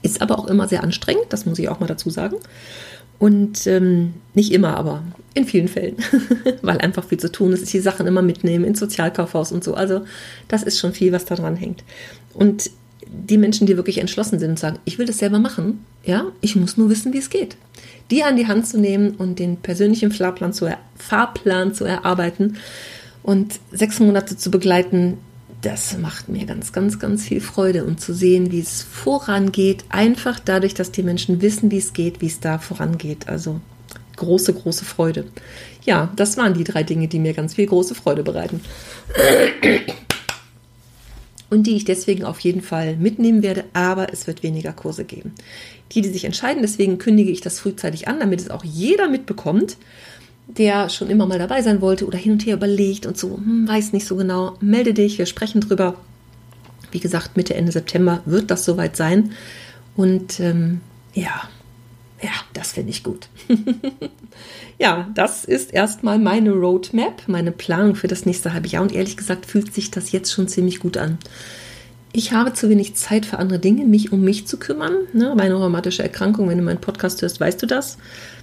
Ist 0.01 0.21
aber 0.21 0.37
auch 0.37 0.47
immer 0.47 0.67
sehr 0.67 0.83
anstrengend, 0.83 1.25
das 1.29 1.45
muss 1.45 1.59
ich 1.59 1.69
auch 1.69 1.79
mal 1.79 1.87
dazu 1.87 2.09
sagen. 2.09 2.37
Und 3.19 3.67
ähm, 3.67 4.13
nicht 4.33 4.53
immer, 4.53 4.77
aber 4.77 5.03
in 5.33 5.45
vielen 5.45 5.67
Fällen, 5.67 5.97
weil 6.61 6.77
einfach 6.79 7.03
viel 7.03 7.19
zu 7.19 7.31
tun 7.31 7.51
ist. 7.51 7.63
Ich 7.63 7.71
die 7.71 7.79
Sachen 7.79 8.07
immer 8.07 8.21
mitnehmen 8.21 8.63
ins 8.63 8.79
Sozialkaufhaus 8.79 9.51
und 9.51 9.63
so. 9.63 9.73
Also 9.73 10.01
das 10.47 10.63
ist 10.63 10.79
schon 10.79 10.93
viel, 10.93 11.11
was 11.11 11.25
da 11.25 11.35
dran 11.35 11.57
hängt. 11.57 11.83
Und 12.33 12.71
die 13.11 13.37
Menschen, 13.37 13.67
die 13.67 13.75
wirklich 13.75 13.97
entschlossen 13.97 14.39
sind 14.39 14.51
und 14.51 14.59
sagen, 14.59 14.79
ich 14.85 14.97
will 14.97 15.05
das 15.05 15.17
selber 15.17 15.39
machen, 15.39 15.85
ja, 16.03 16.25
ich 16.41 16.55
muss 16.55 16.77
nur 16.77 16.89
wissen, 16.89 17.13
wie 17.13 17.17
es 17.17 17.29
geht. 17.29 17.57
Die 18.11 18.23
an 18.23 18.37
die 18.37 18.47
Hand 18.47 18.67
zu 18.67 18.79
nehmen 18.79 19.11
und 19.11 19.39
den 19.39 19.57
persönlichen 19.57 20.11
Fahrplan 20.11 20.53
zu, 20.53 20.69
Fahrplan 20.95 21.73
zu 21.73 21.85
erarbeiten 21.85 22.57
und 23.23 23.59
sechs 23.71 23.99
Monate 23.99 24.37
zu 24.37 24.49
begleiten, 24.51 25.17
das 25.61 25.97
macht 25.97 26.29
mir 26.29 26.45
ganz, 26.45 26.71
ganz, 26.71 26.99
ganz 26.99 27.25
viel 27.25 27.41
Freude 27.41 27.83
und 27.83 27.99
zu 27.99 28.13
sehen, 28.13 28.51
wie 28.51 28.61
es 28.61 28.81
vorangeht, 28.83 29.83
einfach 29.89 30.39
dadurch, 30.39 30.73
dass 30.73 30.91
die 30.91 31.03
Menschen 31.03 31.41
wissen, 31.41 31.69
wie 31.71 31.77
es 31.77 31.93
geht, 31.93 32.21
wie 32.21 32.27
es 32.27 32.39
da 32.39 32.59
vorangeht. 32.59 33.27
Also 33.27 33.59
große, 34.15 34.53
große 34.53 34.85
Freude. 34.85 35.25
Ja, 35.83 36.11
das 36.15 36.37
waren 36.37 36.53
die 36.53 36.63
drei 36.63 36.83
Dinge, 36.83 37.07
die 37.07 37.19
mir 37.19 37.33
ganz 37.33 37.55
viel 37.55 37.65
große 37.65 37.95
Freude 37.95 38.23
bereiten. 38.23 38.61
Und 41.49 41.65
die 41.67 41.75
ich 41.75 41.83
deswegen 41.83 42.23
auf 42.23 42.39
jeden 42.41 42.61
Fall 42.61 42.95
mitnehmen 42.95 43.41
werde, 43.41 43.65
aber 43.73 44.13
es 44.13 44.27
wird 44.27 44.43
weniger 44.43 44.71
Kurse 44.71 45.03
geben. 45.03 45.33
Die, 45.91 46.01
die 46.01 46.09
sich 46.09 46.25
entscheiden, 46.25 46.61
deswegen 46.61 46.99
kündige 46.99 47.31
ich 47.31 47.41
das 47.41 47.59
frühzeitig 47.59 48.07
an, 48.07 48.19
damit 48.19 48.39
es 48.39 48.49
auch 48.51 48.63
jeder 48.63 49.09
mitbekommt 49.09 49.77
der 50.57 50.89
schon 50.89 51.09
immer 51.09 51.27
mal 51.27 51.39
dabei 51.39 51.61
sein 51.61 51.79
wollte 51.81 52.05
oder 52.05 52.17
hin 52.17 52.33
und 52.33 52.45
her 52.45 52.55
überlegt 52.55 53.05
und 53.05 53.17
so, 53.17 53.37
hm, 53.37 53.67
weiß 53.67 53.93
nicht 53.93 54.07
so 54.07 54.15
genau, 54.15 54.57
melde 54.61 54.93
dich, 54.93 55.17
wir 55.17 55.25
sprechen 55.25 55.61
drüber. 55.61 55.95
Wie 56.91 56.99
gesagt, 56.99 57.37
Mitte, 57.37 57.53
Ende 57.53 57.71
September 57.71 58.21
wird 58.25 58.49
das 58.49 58.65
soweit 58.65 58.95
sein. 58.95 59.31
Und 59.95 60.39
ähm, 60.39 60.81
ja, 61.13 61.47
ja, 62.21 62.31
das 62.53 62.71
finde 62.71 62.89
ich 62.89 63.03
gut. 63.03 63.27
ja, 64.79 65.07
das 65.13 65.45
ist 65.45 65.71
erstmal 65.71 66.17
meine 66.17 66.51
Roadmap, 66.51 67.27
meine 67.27 67.51
Planung 67.51 67.95
für 67.95 68.07
das 68.07 68.25
nächste 68.25 68.51
halbe 68.51 68.67
Jahr. 68.67 68.81
Und 68.81 68.91
ehrlich 68.91 69.17
gesagt 69.17 69.45
fühlt 69.45 69.71
sich 69.71 69.91
das 69.91 70.11
jetzt 70.11 70.33
schon 70.33 70.47
ziemlich 70.47 70.79
gut 70.79 70.97
an. 70.97 71.19
Ich 72.11 72.33
habe 72.33 72.53
zu 72.53 72.69
wenig 72.69 72.95
Zeit 72.95 73.27
für 73.27 73.37
andere 73.37 73.59
Dinge, 73.59 73.85
mich 73.85 74.11
um 74.11 74.21
mich 74.21 74.47
zu 74.47 74.57
kümmern. 74.57 74.95
Ne, 75.13 75.35
meine 75.37 75.53
rheumatische 75.53 76.01
Erkrankung, 76.01 76.49
wenn 76.49 76.57
du 76.57 76.63
meinen 76.63 76.81
Podcast 76.81 77.21
hörst, 77.21 77.39
weißt 77.39 77.61
du 77.61 77.67
das 77.67 77.99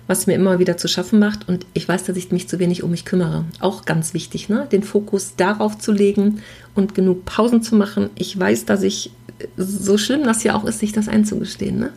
was 0.06 0.26
mir 0.26 0.34
immer 0.34 0.58
wieder 0.58 0.76
zu 0.76 0.88
schaffen 0.88 1.18
macht. 1.18 1.48
Und 1.48 1.66
ich 1.74 1.88
weiß, 1.88 2.04
dass 2.04 2.16
ich 2.16 2.32
mich 2.32 2.48
zu 2.48 2.58
wenig 2.58 2.82
um 2.82 2.90
mich 2.90 3.04
kümmere. 3.04 3.44
Auch 3.60 3.84
ganz 3.84 4.14
wichtig, 4.14 4.48
ne? 4.48 4.66
den 4.70 4.82
Fokus 4.82 5.34
darauf 5.36 5.78
zu 5.78 5.92
legen 5.92 6.42
und 6.74 6.94
genug 6.94 7.24
Pausen 7.24 7.62
zu 7.62 7.74
machen. 7.74 8.10
Ich 8.14 8.38
weiß, 8.38 8.64
dass 8.66 8.82
ich, 8.82 9.10
so 9.56 9.98
schlimm 9.98 10.24
das 10.24 10.44
ja 10.44 10.54
auch 10.54 10.64
ist, 10.64 10.78
sich 10.78 10.92
das 10.92 11.08
einzugestehen, 11.08 11.78
ne? 11.78 11.92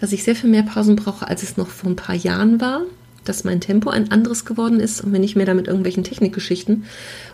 dass 0.00 0.12
ich 0.12 0.24
sehr 0.24 0.36
viel 0.36 0.50
mehr 0.50 0.62
Pausen 0.62 0.96
brauche, 0.96 1.26
als 1.26 1.42
es 1.42 1.56
noch 1.56 1.68
vor 1.68 1.90
ein 1.90 1.96
paar 1.96 2.14
Jahren 2.14 2.60
war. 2.60 2.82
Dass 3.24 3.44
mein 3.44 3.60
Tempo 3.60 3.90
ein 3.90 4.10
anderes 4.10 4.46
geworden 4.46 4.80
ist 4.80 5.02
und 5.02 5.12
wenn 5.12 5.22
ich 5.22 5.36
mir 5.36 5.44
da 5.44 5.52
mit 5.52 5.66
irgendwelchen 5.66 6.02
Technikgeschichten 6.02 6.84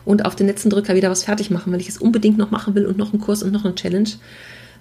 und 0.05 0.25
auf 0.25 0.35
den 0.35 0.49
letzten 0.49 0.71
Drücker 0.71 0.97
wieder 0.97 1.09
was 1.09 1.23
fertig 1.23 1.51
machen, 1.51 1.73
weil 1.73 1.81
ich 1.81 1.89
es 1.89 1.99
unbedingt 1.99 2.37
noch 2.37 2.51
machen 2.51 2.75
will 2.75 2.87
und 2.87 2.99
noch 2.99 3.13
einen 3.13 3.23
Kurs 3.23 3.45
und 3.45 3.53
noch 3.53 3.65
eine 3.65 3.77
Challenge, 3.77 4.09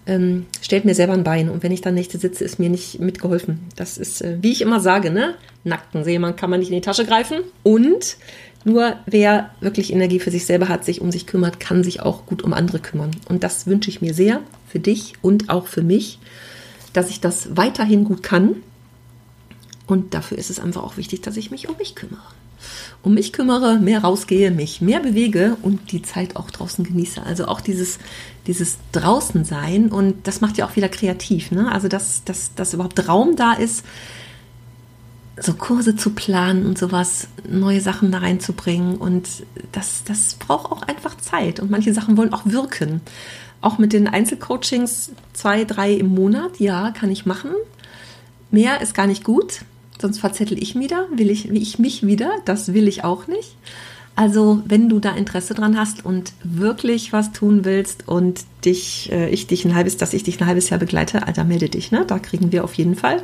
ähm, 0.06 0.46
stellt 0.62 0.86
mir 0.86 0.96
selber 0.96 1.14
ein 1.14 1.24
Bein. 1.24 1.50
Und 1.50 1.64
wenn 1.64 1.72
ich 1.72 1.82
dann 1.82 1.94
Nächte 1.94 2.18
sitze, 2.18 2.44
ist 2.44 2.60
mir 2.60 2.70
nicht 2.70 3.00
mitgeholfen. 3.00 3.60
Das 3.76 3.98
ist, 3.98 4.22
äh, 4.22 4.38
wie 4.42 4.52
ich 4.52 4.62
immer 4.62 4.80
sage, 4.80 5.12
ne? 5.12 5.36
Nackten 5.64 6.04
Seemann 6.04 6.36
kann 6.36 6.50
man 6.50 6.60
nicht 6.60 6.70
in 6.70 6.76
die 6.76 6.82
Tasche 6.82 7.06
greifen. 7.06 7.38
Und 7.64 8.18
nur 8.66 8.96
wer 9.06 9.52
wirklich 9.60 9.92
Energie 9.92 10.20
für 10.20 10.32
sich 10.32 10.46
selber 10.46 10.70
hat, 10.70 10.86
sich 10.86 11.02
um 11.02 11.12
sich 11.12 11.28
kümmert, 11.28 11.60
kann 11.60 11.84
sich 11.84 12.02
auch 12.02 12.26
gut 12.26 12.42
um 12.42 12.54
andere 12.54 12.80
kümmern. 12.80 13.12
Und 13.30 13.44
das 13.44 13.68
wünsche 13.68 13.90
ich 13.90 14.02
mir 14.02 14.14
sehr 14.14 14.42
für 14.68 14.80
dich 14.80 15.14
und 15.22 15.50
auch 15.50 15.68
für 15.68 15.84
mich, 15.84 16.20
dass 16.94 17.10
ich 17.10 17.22
das 17.22 17.56
weiterhin 17.56 18.04
gut 18.04 18.24
kann. 18.24 18.58
Und 19.88 20.14
dafür 20.14 20.38
ist 20.38 20.50
es 20.50 20.60
einfach 20.60 20.84
auch 20.84 20.98
wichtig, 20.98 21.22
dass 21.22 21.38
ich 21.38 21.52
mich 21.52 21.70
um 21.70 21.78
mich 21.78 21.96
kümmere 21.96 22.22
um 23.02 23.14
mich 23.14 23.34
kümmere, 23.34 23.80
mehr 23.80 24.04
rausgehe, 24.04 24.52
mich 24.52 24.82
mehr 24.82 25.00
bewege 25.00 25.58
und 25.62 25.92
die 25.92 26.02
Zeit 26.02 26.36
auch 26.36 26.50
draußen 26.52 26.84
genieße. 26.84 27.22
Also 27.24 27.48
auch 27.48 27.62
dieses, 27.62 28.00
dieses 28.48 28.78
draußen 28.92 29.46
sein 29.46 29.90
und 29.90 30.28
das 30.28 30.42
macht 30.42 30.58
ja 30.58 30.66
auch 30.66 30.76
wieder 30.76 30.90
kreativ. 30.90 31.52
Ne? 31.52 31.72
Also 31.72 31.88
dass, 31.88 32.24
dass, 32.24 32.56
dass 32.56 32.74
überhaupt 32.74 33.08
Raum 33.08 33.36
da 33.36 33.54
ist, 33.54 33.86
so 35.40 35.54
Kurse 35.54 35.96
zu 35.96 36.12
planen 36.12 36.66
und 36.66 36.78
sowas, 36.78 37.28
neue 37.48 37.82
Sachen 37.82 38.12
da 38.12 38.20
reinzubringen 38.20 38.98
und 38.98 39.28
das, 39.72 40.04
das 40.04 40.36
braucht 40.36 40.72
auch 40.72 40.84
einfach 40.84 41.18
Zeit 41.18 41.60
und 41.60 41.72
manche 41.72 41.94
Sachen 41.94 42.18
wollen 42.18 42.34
auch 42.34 42.46
wirken. 42.46 43.02
Auch 43.60 43.78
mit 43.78 43.94
den 43.94 44.08
Einzelcoachings 44.08 45.12
zwei, 45.34 45.64
drei 45.64 45.94
im 45.94 46.14
Monat, 46.14 46.60
ja, 46.60 46.92
kann 46.92 47.10
ich 47.10 47.26
machen. 47.26 47.52
Mehr 48.52 48.82
ist 48.82 48.94
gar 48.94 49.08
nicht 49.08 49.24
gut 49.24 49.62
sonst 50.02 50.20
verzettel 50.20 50.62
ich 50.62 50.76
wieder, 50.76 51.08
will 51.16 51.30
ich, 51.30 51.50
ich 51.50 51.80
mich 51.80 52.06
wieder, 52.06 52.32
das 52.46 52.74
will 52.74 52.88
ich 52.88 53.04
auch 53.04 53.28
nicht. 53.28 53.56
Also, 54.16 54.62
wenn 54.66 54.90
du 54.90 55.00
da 55.00 55.16
Interesse 55.16 55.56
dran 55.56 55.78
hast 55.78 56.06
und 56.06 56.34
wirklich 56.44 57.14
was 57.14 57.32
tun 57.32 57.66
willst 57.66 58.08
und 58.08 58.42
dich, 58.64 59.12
äh, 59.12 59.30
ich 59.30 59.48
dich 59.48 59.66
ein 59.66 59.74
halbes, 59.74 59.98
dass 59.98 60.14
ich 60.14 60.22
dich 60.22 60.40
ein 60.40 60.46
halbes 60.46 60.70
Jahr 60.70 60.80
begleite, 60.80 61.26
Alter, 61.26 61.44
melde 61.44 61.68
dich, 61.68 61.92
ne? 61.92 62.06
Da 62.06 62.20
kriegen 62.20 62.52
wir 62.52 62.64
auf 62.64 62.76
jeden 62.76 62.96
Fall 62.96 63.24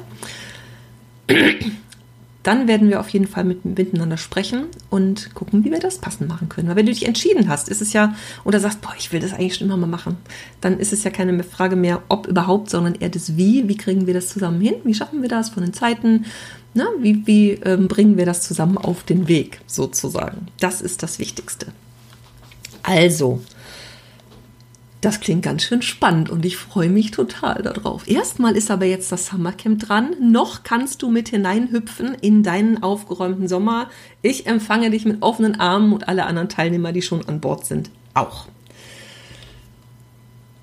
dann 2.43 2.67
werden 2.67 2.89
wir 2.89 2.99
auf 2.99 3.09
jeden 3.09 3.27
Fall 3.27 3.43
mit, 3.43 3.65
miteinander 3.65 4.17
sprechen 4.17 4.65
und 4.89 5.33
gucken, 5.35 5.65
wie 5.65 5.71
wir 5.71 5.79
das 5.79 5.99
passend 5.99 6.29
machen 6.29 6.47
können. 6.47 6.69
Weil 6.69 6.77
wenn 6.77 6.85
du 6.85 6.93
dich 6.93 7.05
entschieden 7.05 7.49
hast, 7.49 7.69
ist 7.69 7.81
es 7.81 7.91
ja, 7.93 8.15
oder 8.45 8.59
sagst, 8.59 8.81
boah, 8.81 8.93
ich 8.97 9.11
will 9.11 9.19
das 9.19 9.33
eigentlich 9.33 9.55
schon 9.55 9.67
immer 9.67 9.77
mal 9.77 9.87
machen, 9.87 10.17
dann 10.61 10.79
ist 10.79 10.93
es 10.93 11.03
ja 11.03 11.11
keine 11.11 11.43
Frage 11.43 11.75
mehr, 11.75 12.01
ob 12.07 12.27
überhaupt, 12.27 12.69
sondern 12.69 12.95
eher 12.95 13.09
das 13.09 13.35
Wie. 13.35 13.67
Wie 13.67 13.77
kriegen 13.77 14.07
wir 14.07 14.13
das 14.13 14.29
zusammen 14.29 14.61
hin? 14.61 14.75
Wie 14.83 14.93
schaffen 14.93 15.21
wir 15.21 15.29
das 15.29 15.49
von 15.49 15.63
den 15.63 15.73
Zeiten? 15.73 16.25
Na, 16.73 16.87
wie 16.99 17.25
wie 17.25 17.51
ähm, 17.51 17.87
bringen 17.87 18.17
wir 18.17 18.25
das 18.25 18.41
zusammen 18.41 18.77
auf 18.77 19.03
den 19.03 19.27
Weg, 19.27 19.61
sozusagen? 19.67 20.47
Das 20.59 20.81
ist 20.81 21.01
das 21.01 21.19
Wichtigste. 21.19 21.67
Also, 22.83 23.41
das 25.01 25.21
klingt 25.21 25.43
ganz 25.43 25.63
schön 25.63 25.81
spannend 25.81 26.29
und 26.29 26.45
ich 26.45 26.57
freue 26.57 26.89
mich 26.89 27.11
total 27.11 27.61
darauf. 27.61 28.07
Erstmal 28.07 28.57
ist 28.57 28.69
aber 28.69 28.85
jetzt 28.85 29.11
das 29.11 29.27
Summercamp 29.27 29.79
dran. 29.79 30.15
Noch 30.19 30.63
kannst 30.63 31.01
du 31.01 31.09
mit 31.09 31.29
hineinhüpfen 31.29 32.15
in 32.15 32.43
deinen 32.43 32.83
aufgeräumten 32.83 33.47
Sommer. 33.47 33.89
Ich 34.21 34.45
empfange 34.45 34.89
dich 34.89 35.05
mit 35.05 35.21
offenen 35.21 35.59
Armen 35.59 35.93
und 35.93 36.09
alle 36.09 36.25
anderen 36.25 36.49
Teilnehmer, 36.49 36.91
die 36.91 37.01
schon 37.01 37.25
an 37.27 37.39
Bord 37.39 37.65
sind, 37.65 37.89
auch. 38.13 38.47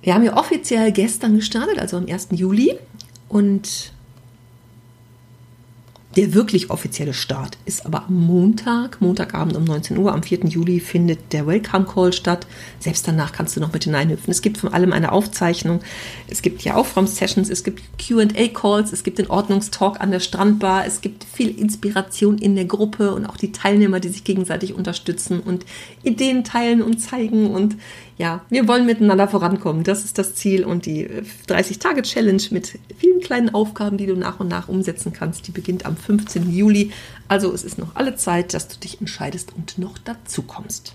Wir 0.02 0.14
haben 0.14 0.22
ja 0.22 0.36
offiziell 0.36 0.92
gestern 0.92 1.36
gestartet, 1.36 1.78
also 1.78 1.96
am 1.96 2.06
1. 2.06 2.28
Juli. 2.32 2.78
Und 3.28 3.92
der 6.16 6.32
wirklich 6.32 6.70
offizielle 6.70 7.12
Start 7.12 7.58
ist 7.66 7.84
aber 7.84 8.06
am 8.06 8.26
Montag, 8.26 9.02
Montagabend 9.02 9.54
um 9.54 9.64
19 9.64 9.98
Uhr. 9.98 10.14
Am 10.14 10.22
4. 10.22 10.46
Juli 10.46 10.80
findet 10.80 11.32
der 11.34 11.46
Welcome 11.46 11.84
Call 11.84 12.14
statt. 12.14 12.46
Selbst 12.80 13.06
danach 13.06 13.32
kannst 13.32 13.54
du 13.54 13.60
noch 13.60 13.74
mit 13.74 13.84
hineinhüpfen. 13.84 14.30
Es 14.30 14.40
gibt 14.40 14.56
von 14.56 14.72
allem 14.72 14.94
eine 14.94 15.12
Aufzeichnung. 15.12 15.80
Es 16.28 16.40
gibt 16.40 16.62
ja 16.62 16.74
Aufräum-Sessions, 16.74 17.50
es 17.50 17.64
gibt 17.64 17.82
QA-Calls, 17.98 18.94
es 18.94 19.04
gibt 19.04 19.18
den 19.18 19.28
Ordnungstalk 19.28 20.00
an 20.00 20.10
der 20.10 20.20
Strandbar. 20.20 20.86
Es 20.86 21.02
gibt 21.02 21.24
viel 21.24 21.50
Inspiration 21.50 22.38
in 22.38 22.56
der 22.56 22.64
Gruppe 22.64 23.14
und 23.14 23.26
auch 23.26 23.36
die 23.36 23.52
Teilnehmer, 23.52 24.00
die 24.00 24.08
sich 24.08 24.24
gegenseitig 24.24 24.72
unterstützen 24.72 25.40
und 25.40 25.66
Ideen 26.02 26.44
teilen 26.44 26.80
und 26.80 26.98
zeigen. 26.98 27.50
Und 27.50 27.76
ja, 28.16 28.40
wir 28.48 28.66
wollen 28.66 28.86
miteinander 28.86 29.28
vorankommen. 29.28 29.84
Das 29.84 30.04
ist 30.04 30.16
das 30.16 30.34
Ziel. 30.34 30.64
Und 30.64 30.86
die 30.86 31.06
30-Tage-Challenge 31.48 32.42
mit 32.50 32.78
vielen 32.96 33.20
kleinen 33.20 33.54
Aufgaben, 33.54 33.98
die 33.98 34.06
du 34.06 34.16
nach 34.16 34.40
und 34.40 34.48
nach 34.48 34.68
umsetzen 34.68 35.12
kannst, 35.12 35.46
die 35.46 35.52
beginnt 35.52 35.84
am 35.84 35.98
15. 36.06 36.52
Juli. 36.52 36.92
Also 37.28 37.52
es 37.52 37.64
ist 37.64 37.78
noch 37.78 37.96
alle 37.96 38.16
Zeit, 38.16 38.54
dass 38.54 38.68
du 38.68 38.78
dich 38.78 39.00
entscheidest 39.00 39.52
und 39.56 39.78
noch 39.78 39.98
dazu 39.98 40.42
kommst. 40.42 40.94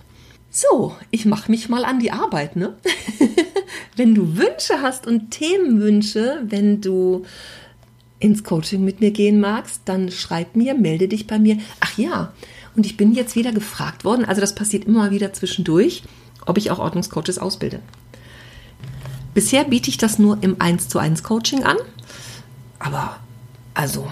So, 0.50 0.96
ich 1.12 1.26
mache 1.26 1.50
mich 1.50 1.70
mal 1.70 1.86
an 1.86 2.00
die 2.00 2.12
Arbeit, 2.12 2.56
ne? 2.56 2.76
wenn 3.96 4.16
du 4.16 4.36
Wünsche 4.36 4.82
hast 4.82 5.08
und 5.08 5.32
Themenwünsche, 5.32 6.42
wenn 6.44 6.82
du 6.82 7.24
ins 8.20 8.44
Coaching 8.44 8.84
mit 8.84 9.00
mir 9.00 9.12
gehen 9.12 9.40
magst, 9.40 9.82
dann 9.86 10.12
schreib 10.12 10.56
mir, 10.56 10.76
melde 10.76 11.08
dich 11.08 11.26
bei 11.26 11.40
mir. 11.40 11.58
Ach 11.80 11.98
ja, 11.98 12.34
und 12.76 12.86
ich 12.86 12.98
bin 12.98 13.14
jetzt 13.14 13.36
wieder 13.36 13.52
gefragt 13.52 14.04
worden, 14.04 14.26
also 14.26 14.42
das 14.42 14.56
passiert 14.56 14.86
immer 14.86 15.12
wieder 15.12 15.34
zwischendurch, 15.34 16.04
ob 16.46 16.58
ich 16.58 16.70
auch 16.72 16.80
Ordnungscoaches 16.80 17.40
ausbilde. 17.40 17.80
Bisher 19.34 19.64
biete 19.64 19.90
ich 19.90 19.98
das 19.98 20.20
nur 20.20 20.38
im 20.42 20.60
1 20.60 20.90
zu 20.90 21.00
1 21.00 21.24
Coaching 21.24 21.64
an, 21.64 21.78
aber 22.80 23.18
also 23.74 24.08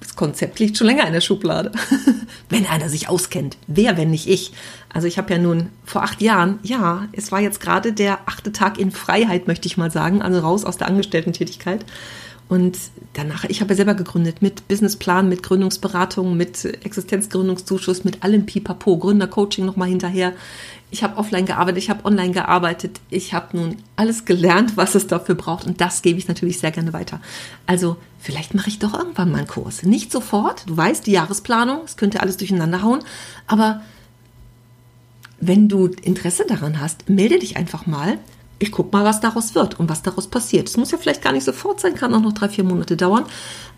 das 0.00 0.16
Konzept 0.16 0.58
liegt 0.58 0.76
schon 0.76 0.86
länger 0.86 1.06
in 1.06 1.12
der 1.12 1.20
Schublade. 1.20 1.72
wenn 2.48 2.66
einer 2.66 2.88
sich 2.88 3.08
auskennt. 3.08 3.56
Wer, 3.66 3.96
wenn 3.96 4.10
nicht 4.10 4.28
ich? 4.28 4.52
Also 4.92 5.06
ich 5.06 5.18
habe 5.18 5.32
ja 5.32 5.38
nun 5.38 5.70
vor 5.84 6.02
acht 6.02 6.20
Jahren, 6.20 6.58
ja, 6.62 7.08
es 7.12 7.32
war 7.32 7.40
jetzt 7.40 7.60
gerade 7.60 7.92
der 7.92 8.20
achte 8.26 8.52
Tag 8.52 8.78
in 8.78 8.90
Freiheit, 8.90 9.46
möchte 9.46 9.66
ich 9.66 9.76
mal 9.76 9.90
sagen, 9.90 10.20
also 10.22 10.40
raus 10.40 10.64
aus 10.64 10.76
der 10.76 10.88
Angestellten-Tätigkeit. 10.88 11.84
Und 12.52 12.76
danach, 13.14 13.44
ich 13.44 13.62
habe 13.62 13.70
ja 13.70 13.76
selber 13.76 13.94
gegründet 13.94 14.42
mit 14.42 14.68
Businessplan, 14.68 15.26
mit 15.26 15.42
Gründungsberatung, 15.42 16.36
mit 16.36 16.66
Existenzgründungszuschuss, 16.84 18.04
mit 18.04 18.22
allem 18.22 18.44
Pipapo, 18.44 18.98
Gründercoaching 18.98 19.64
nochmal 19.64 19.88
hinterher. 19.88 20.34
Ich 20.90 21.02
habe 21.02 21.16
offline 21.16 21.46
gearbeitet, 21.46 21.78
ich 21.78 21.88
habe 21.88 22.04
online 22.04 22.32
gearbeitet. 22.32 23.00
Ich 23.08 23.32
habe 23.32 23.56
nun 23.56 23.76
alles 23.96 24.26
gelernt, 24.26 24.76
was 24.76 24.94
es 24.94 25.06
dafür 25.06 25.34
braucht. 25.34 25.66
Und 25.66 25.80
das 25.80 26.02
gebe 26.02 26.18
ich 26.18 26.28
natürlich 26.28 26.58
sehr 26.58 26.72
gerne 26.72 26.92
weiter. 26.92 27.22
Also 27.64 27.96
vielleicht 28.18 28.52
mache 28.52 28.68
ich 28.68 28.78
doch 28.78 28.92
irgendwann 28.92 29.30
mal 29.30 29.38
einen 29.38 29.48
Kurs. 29.48 29.82
Nicht 29.82 30.12
sofort, 30.12 30.68
du 30.68 30.76
weißt, 30.76 31.06
die 31.06 31.12
Jahresplanung, 31.12 31.80
es 31.86 31.96
könnte 31.96 32.20
alles 32.20 32.36
durcheinander 32.36 32.82
hauen. 32.82 33.00
Aber 33.46 33.80
wenn 35.40 35.70
du 35.70 35.86
Interesse 35.86 36.44
daran 36.46 36.82
hast, 36.82 37.08
melde 37.08 37.38
dich 37.38 37.56
einfach 37.56 37.86
mal 37.86 38.18
ich 38.62 38.70
gucke 38.70 38.96
mal, 38.96 39.04
was 39.04 39.20
daraus 39.20 39.56
wird 39.56 39.80
und 39.80 39.88
was 39.88 40.02
daraus 40.02 40.28
passiert. 40.28 40.68
Es 40.68 40.76
muss 40.76 40.92
ja 40.92 40.98
vielleicht 40.98 41.20
gar 41.20 41.32
nicht 41.32 41.44
sofort 41.44 41.80
sein, 41.80 41.94
kann 41.94 42.14
auch 42.14 42.20
noch 42.20 42.32
drei, 42.32 42.48
vier 42.48 42.62
Monate 42.62 42.96
dauern. 42.96 43.24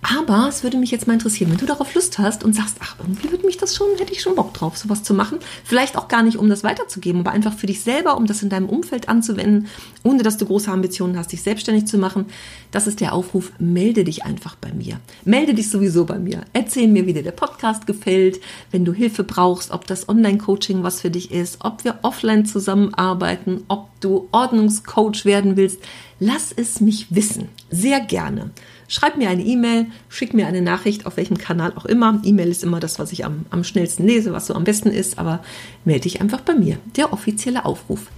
Aber 0.03 0.49
es 0.51 0.63
würde 0.63 0.77
mich 0.77 0.91
jetzt 0.91 1.07
mal 1.07 1.15
interessieren, 1.15 1.51
wenn 1.51 1.57
du 1.57 1.65
darauf 1.65 1.95
Lust 1.95 2.19
hast 2.19 2.45
und 2.45 2.55
sagst, 2.55 2.77
ach, 2.81 2.97
irgendwie 2.99 3.31
würde 3.31 3.47
mich 3.47 3.57
das 3.57 3.75
schon, 3.75 3.87
hätte 3.97 4.13
ich 4.13 4.21
schon 4.21 4.35
Bock 4.35 4.53
drauf, 4.53 4.77
sowas 4.77 5.03
zu 5.03 5.15
machen. 5.15 5.39
Vielleicht 5.65 5.97
auch 5.97 6.09
gar 6.09 6.23
nicht, 6.23 6.37
um 6.37 6.51
das 6.51 6.63
weiterzugeben, 6.63 7.23
aber 7.23 7.31
einfach 7.31 7.55
für 7.55 7.67
dich 7.67 7.81
selber, 7.81 8.19
um 8.19 8.27
das 8.27 8.43
in 8.43 8.51
deinem 8.51 8.69
Umfeld 8.69 9.09
anzuwenden, 9.09 9.69
ohne 10.03 10.23
dass 10.23 10.37
du 10.37 10.45
große 10.45 10.71
Ambitionen 10.71 11.17
hast, 11.17 11.33
dich 11.33 11.41
selbstständig 11.41 11.87
zu 11.87 11.97
machen. 11.97 12.27
Das 12.71 12.87
ist 12.87 13.01
der 13.01 13.15
Aufruf, 13.15 13.53
melde 13.59 14.05
dich 14.05 14.25
einfach 14.27 14.57
bei 14.57 14.73
mir. 14.75 15.01
Melde 15.25 15.55
dich 15.55 15.71
sowieso 15.71 16.05
bei 16.05 16.19
mir. 16.19 16.43
Erzähl 16.53 16.89
mir, 16.89 17.07
wie 17.07 17.15
dir 17.15 17.23
der 17.23 17.31
Podcast 17.31 17.87
gefällt, 17.87 18.41
wenn 18.73 18.85
du 18.85 18.93
Hilfe 18.93 19.25
brauchst, 19.25 19.71
ob 19.71 19.87
das 19.87 20.07
Online-Coaching 20.11 20.83
was 20.83 21.01
für 21.01 21.11
dich 21.11 21.31
ist, 21.31 21.65
ob 21.65 21.83
wir 21.85 22.01
offline 22.03 22.45
zusammenarbeiten, 22.45 23.65
ob 23.69 23.89
du 24.01 24.29
Ordnungscoach 24.75 25.25
werden 25.25 25.57
willst. 25.57 25.81
Lass 26.21 26.53
es 26.53 26.81
mich 26.81 27.07
wissen. 27.11 27.49
Sehr 27.71 28.01
gerne. 28.01 28.51
Schreib 28.87 29.17
mir 29.17 29.31
eine 29.31 29.43
E-Mail, 29.43 29.87
schick 30.09 30.35
mir 30.35 30.47
eine 30.47 30.63
Nachricht, 30.63 31.07
auf 31.07 31.17
welchem 31.17 31.39
Kanal 31.39 31.73
auch 31.75 31.87
immer. 31.87 32.21
E-Mail 32.23 32.49
ist 32.49 32.63
immer 32.63 32.81
das, 32.81 32.99
was 32.99 33.13
ich 33.13 33.25
am, 33.25 33.47
am 33.51 33.65
schnellsten 33.65 34.07
lese, 34.07 34.33
was 34.33 34.47
so 34.47 34.55
am 34.55 34.65
besten 34.65 34.91
ist, 34.91 35.19
aber 35.19 35.43
melde 35.85 36.03
dich 36.03 36.21
einfach 36.21 36.41
bei 36.41 36.55
mir. 36.55 36.79
Der 36.97 37.13
offizielle 37.13 37.65
Aufruf. 37.65 38.09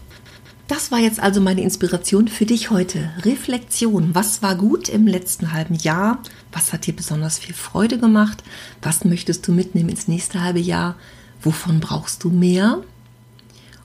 Das 0.69 0.91
war 0.91 0.99
jetzt 0.99 1.21
also 1.21 1.41
meine 1.41 1.61
Inspiration 1.61 2.27
für 2.27 2.45
dich 2.45 2.71
heute. 2.71 3.11
Reflexion. 3.23 4.15
Was 4.15 4.43
war 4.43 4.57
gut 4.57 4.89
im 4.89 5.07
letzten 5.07 5.53
halben 5.53 5.77
Jahr? 5.77 6.19
Was 6.51 6.73
hat 6.73 6.87
dir 6.87 6.97
besonders 6.97 7.39
viel 7.39 7.55
Freude 7.55 7.99
gemacht? 7.99 8.43
Was 8.83 9.05
möchtest 9.05 9.47
du 9.47 9.53
mitnehmen 9.53 9.91
ins 9.91 10.09
nächste 10.09 10.43
halbe 10.43 10.59
Jahr? 10.59 10.97
Wovon 11.41 11.79
brauchst 11.79 12.25
du 12.25 12.31
mehr? 12.31 12.83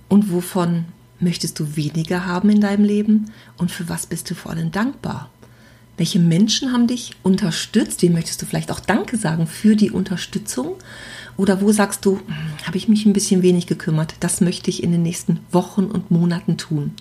Und 0.09 0.31
wovon 0.31 0.85
möchtest 1.21 1.59
du 1.59 1.75
weniger 1.75 2.25
haben 2.25 2.49
in 2.49 2.61
deinem 2.61 2.83
Leben? 2.83 3.31
Und 3.57 3.71
für 3.71 3.89
was 3.89 4.05
bist 4.05 4.29
du 4.29 4.35
vor 4.35 4.51
allem 4.51 4.71
dankbar? 4.71 5.29
Welche 5.97 6.19
Menschen 6.19 6.73
haben 6.73 6.87
dich 6.87 7.11
unterstützt? 7.23 8.01
Wem 8.01 8.13
möchtest 8.13 8.41
du 8.41 8.45
vielleicht 8.45 8.71
auch 8.71 8.79
Danke 8.79 9.17
sagen 9.17 9.47
für 9.47 9.75
die 9.75 9.91
Unterstützung? 9.91 10.75
Oder 11.37 11.61
wo 11.61 11.71
sagst 11.71 12.05
du, 12.05 12.17
hm, 12.17 12.65
habe 12.65 12.77
ich 12.77 12.87
mich 12.87 13.05
ein 13.05 13.13
bisschen 13.13 13.41
wenig 13.41 13.67
gekümmert? 13.67 14.15
Das 14.19 14.41
möchte 14.41 14.69
ich 14.69 14.83
in 14.83 14.91
den 14.91 15.03
nächsten 15.03 15.39
Wochen 15.51 15.85
und 15.85 16.11
Monaten 16.11 16.57
tun. 16.57 16.93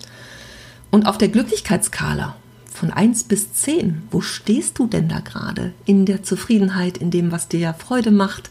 Und 0.91 1.07
auf 1.07 1.19
der 1.19 1.29
Glücklichkeitsskala 1.29 2.37
von 2.81 2.91
1 2.91 3.25
bis 3.25 3.53
10, 3.53 4.05
wo 4.11 4.23
stehst 4.23 4.79
du 4.79 4.87
denn 4.87 5.07
da 5.07 5.21
gerade? 5.21 5.75
In 5.85 6.07
der 6.07 6.23
Zufriedenheit, 6.23 6.97
in 6.97 7.11
dem, 7.11 7.31
was 7.31 7.47
dir 7.47 7.75
Freude 7.75 8.11
macht? 8.11 8.49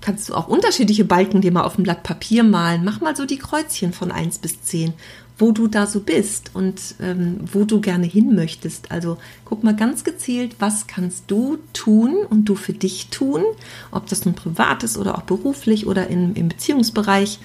Kannst 0.00 0.28
du 0.28 0.34
auch 0.34 0.48
unterschiedliche 0.48 1.04
Balken 1.04 1.42
dir 1.42 1.52
mal 1.52 1.62
auf 1.62 1.76
dem 1.76 1.84
Blatt 1.84 2.02
Papier 2.02 2.42
malen? 2.42 2.84
Mach 2.84 3.00
mal 3.00 3.14
so 3.14 3.24
die 3.24 3.38
Kreuzchen 3.38 3.92
von 3.92 4.10
1 4.10 4.38
bis 4.38 4.62
10 4.62 4.94
wo 5.38 5.50
du 5.50 5.66
da 5.66 5.86
so 5.86 6.00
bist 6.00 6.50
und 6.54 6.80
ähm, 7.00 7.40
wo 7.52 7.64
du 7.64 7.80
gerne 7.80 8.06
hin 8.06 8.34
möchtest. 8.34 8.92
Also 8.92 9.18
guck 9.44 9.64
mal 9.64 9.74
ganz 9.74 10.04
gezielt, 10.04 10.56
was 10.60 10.86
kannst 10.86 11.24
du 11.28 11.58
tun 11.72 12.14
und 12.28 12.44
du 12.44 12.54
für 12.54 12.74
dich 12.74 13.08
tun, 13.08 13.42
ob 13.90 14.06
das 14.06 14.24
nun 14.24 14.34
privat 14.34 14.84
ist 14.84 14.96
oder 14.96 15.16
auch 15.16 15.22
beruflich 15.22 15.86
oder 15.86 16.06
in, 16.06 16.34
im 16.34 16.48
Beziehungsbereich, 16.48 17.40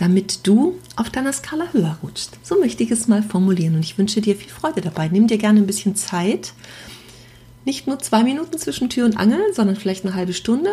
damit 0.00 0.46
du 0.46 0.78
auf 0.96 1.10
deiner 1.10 1.32
Skala 1.32 1.66
höher 1.72 1.98
rutschst. 2.02 2.38
So 2.42 2.58
möchte 2.58 2.82
ich 2.82 2.90
es 2.90 3.06
mal 3.06 3.22
formulieren 3.22 3.74
und 3.74 3.84
ich 3.84 3.98
wünsche 3.98 4.22
dir 4.22 4.34
viel 4.34 4.50
Freude 4.50 4.80
dabei. 4.80 5.08
Nimm 5.08 5.26
dir 5.26 5.36
gerne 5.36 5.60
ein 5.60 5.66
bisschen 5.66 5.94
Zeit. 5.94 6.54
Nicht 7.66 7.86
nur 7.86 7.98
zwei 7.98 8.24
Minuten 8.24 8.56
zwischen 8.56 8.88
Tür 8.88 9.04
und 9.04 9.18
Angel, 9.18 9.40
sondern 9.52 9.76
vielleicht 9.76 10.06
eine 10.06 10.14
halbe 10.14 10.32
Stunde 10.32 10.70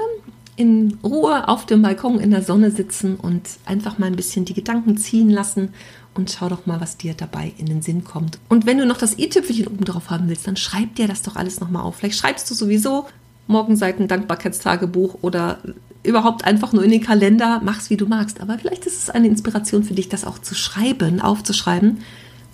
in 0.55 0.97
Ruhe 1.03 1.49
auf 1.49 1.65
dem 1.65 1.81
Balkon 1.81 2.19
in 2.19 2.31
der 2.31 2.41
Sonne 2.41 2.71
sitzen 2.71 3.15
und 3.15 3.41
einfach 3.65 3.97
mal 3.97 4.07
ein 4.07 4.15
bisschen 4.15 4.45
die 4.45 4.53
Gedanken 4.53 4.97
ziehen 4.97 5.29
lassen 5.29 5.69
und 6.15 6.31
schau 6.31 6.47
doch 6.47 6.65
mal, 6.65 6.79
was 6.79 6.95
dir 6.95 7.13
dabei 7.13 7.53
in 7.57 7.65
den 7.65 7.81
Sinn 7.81 8.05
kommt. 8.05 8.39
Und 8.47 8.65
wenn 8.65 8.77
du 8.77 8.85
noch 8.85 8.97
das 8.97 9.19
i-Tüpfelchen 9.19 9.67
oben 9.67 9.83
drauf 9.83 10.09
haben 10.09 10.29
willst, 10.29 10.47
dann 10.47 10.55
schreib 10.55 10.95
dir 10.95 11.07
das 11.07 11.21
doch 11.21 11.35
alles 11.35 11.59
nochmal 11.59 11.83
auf. 11.83 11.97
Vielleicht 11.97 12.17
schreibst 12.17 12.49
du 12.49 12.55
sowieso 12.55 13.05
Morgenseiten 13.47 14.07
Dankbarkeitstagebuch 14.07 15.19
oder 15.21 15.59
überhaupt 16.03 16.45
einfach 16.45 16.73
nur 16.73 16.83
in 16.83 16.91
den 16.91 17.03
Kalender, 17.03 17.61
mach's 17.63 17.89
wie 17.89 17.97
du 17.97 18.05
magst. 18.05 18.41
Aber 18.41 18.57
vielleicht 18.57 18.85
ist 18.85 19.01
es 19.01 19.09
eine 19.09 19.27
Inspiration 19.27 19.83
für 19.83 19.93
dich, 19.93 20.09
das 20.09 20.25
auch 20.25 20.39
zu 20.39 20.55
schreiben, 20.55 21.21
aufzuschreiben 21.21 21.99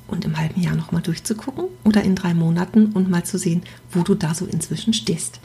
und 0.08 0.26
im 0.26 0.38
halben 0.38 0.62
Jahr 0.62 0.76
nochmal 0.76 1.02
durchzugucken 1.02 1.66
oder 1.84 2.04
in 2.04 2.16
drei 2.16 2.34
Monaten 2.34 2.88
und 2.88 3.10
mal 3.10 3.24
zu 3.24 3.38
sehen, 3.38 3.64
wo 3.92 4.04
du 4.04 4.16
da 4.16 4.34
so 4.34 4.46
inzwischen 4.46 4.94
stehst. 4.94 5.40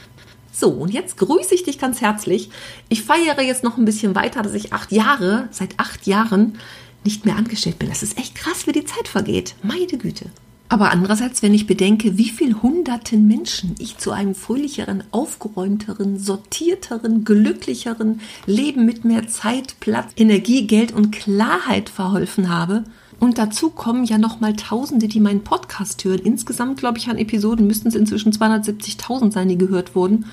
So, 0.51 0.69
und 0.69 0.93
jetzt 0.93 1.17
grüße 1.17 1.55
ich 1.55 1.63
dich 1.63 1.79
ganz 1.79 2.01
herzlich. 2.01 2.49
Ich 2.89 3.03
feiere 3.03 3.41
jetzt 3.41 3.63
noch 3.63 3.77
ein 3.77 3.85
bisschen 3.85 4.15
weiter, 4.15 4.41
dass 4.41 4.53
ich 4.53 4.73
acht 4.73 4.91
Jahre, 4.91 5.47
seit 5.51 5.79
acht 5.79 6.05
Jahren 6.05 6.57
nicht 7.05 7.25
mehr 7.25 7.37
angestellt 7.37 7.79
bin. 7.79 7.89
Das 7.89 8.03
ist 8.03 8.17
echt 8.17 8.35
krass, 8.35 8.67
wie 8.67 8.73
die 8.73 8.83
Zeit 8.83 9.07
vergeht. 9.07 9.55
Meine 9.63 9.97
Güte. 9.97 10.25
Aber 10.71 10.91
andererseits, 10.91 11.41
wenn 11.41 11.55
ich 11.55 11.65
bedenke, 11.65 12.17
wie 12.17 12.29
viel 12.29 12.53
hunderten 12.53 13.27
Menschen 13.27 13.73
ich 13.79 13.97
zu 13.97 14.11
einem 14.11 14.35
fröhlicheren, 14.35 15.03
aufgeräumteren, 15.09 16.19
sortierteren, 16.19 17.25
glücklicheren 17.25 18.21
Leben 18.45 18.85
mit 18.85 19.03
mehr 19.03 19.27
Zeit, 19.27 19.79
Platz, 19.79 20.11
Energie, 20.15 20.67
Geld 20.67 20.91
und 20.91 21.11
Klarheit 21.11 21.89
verholfen 21.89 22.49
habe, 22.49 22.83
und 23.19 23.37
dazu 23.37 23.69
kommen 23.69 24.05
ja 24.05 24.17
noch 24.17 24.39
mal 24.39 24.55
Tausende, 24.55 25.09
die 25.09 25.19
meinen 25.19 25.43
Podcast 25.43 26.05
hören. 26.05 26.19
Insgesamt, 26.19 26.79
glaube 26.79 26.99
ich, 26.99 27.09
an 27.09 27.17
Episoden 27.17 27.67
müssten 27.67 27.89
es 27.89 27.95
inzwischen 27.95 28.31
270.000 28.31 29.33
sein, 29.33 29.49
die 29.49 29.57
gehört 29.57 29.93
wurden. 29.93 30.25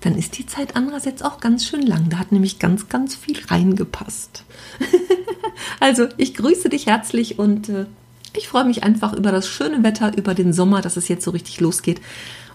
Dann 0.00 0.16
ist 0.18 0.36
die 0.36 0.44
Zeit 0.44 0.76
andererseits 0.76 1.22
auch 1.22 1.40
ganz 1.40 1.64
schön 1.64 1.86
lang. 1.86 2.10
Da 2.10 2.18
hat 2.18 2.32
nämlich 2.32 2.58
ganz, 2.58 2.88
ganz 2.88 3.14
viel 3.14 3.38
reingepasst. 3.48 4.44
Also, 5.80 6.06
ich 6.16 6.34
grüße 6.34 6.68
dich 6.68 6.86
herzlich 6.86 7.38
und 7.38 7.68
äh, 7.68 7.86
ich 8.34 8.48
freue 8.48 8.64
mich 8.64 8.82
einfach 8.82 9.12
über 9.12 9.32
das 9.32 9.48
schöne 9.48 9.82
Wetter, 9.82 10.16
über 10.16 10.34
den 10.34 10.52
Sommer, 10.52 10.80
dass 10.80 10.96
es 10.96 11.08
jetzt 11.08 11.24
so 11.24 11.30
richtig 11.30 11.60
losgeht 11.60 12.00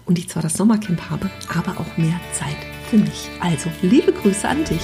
und 0.06 0.18
ich 0.18 0.28
zwar 0.28 0.42
das 0.42 0.54
Sommercamp 0.54 1.10
habe, 1.10 1.30
aber 1.54 1.80
auch 1.80 1.96
mehr 1.96 2.20
Zeit 2.32 2.56
für 2.90 2.96
mich. 2.96 3.28
Also, 3.40 3.70
liebe 3.82 4.12
Grüße 4.12 4.48
an 4.48 4.64
dich. 4.64 4.80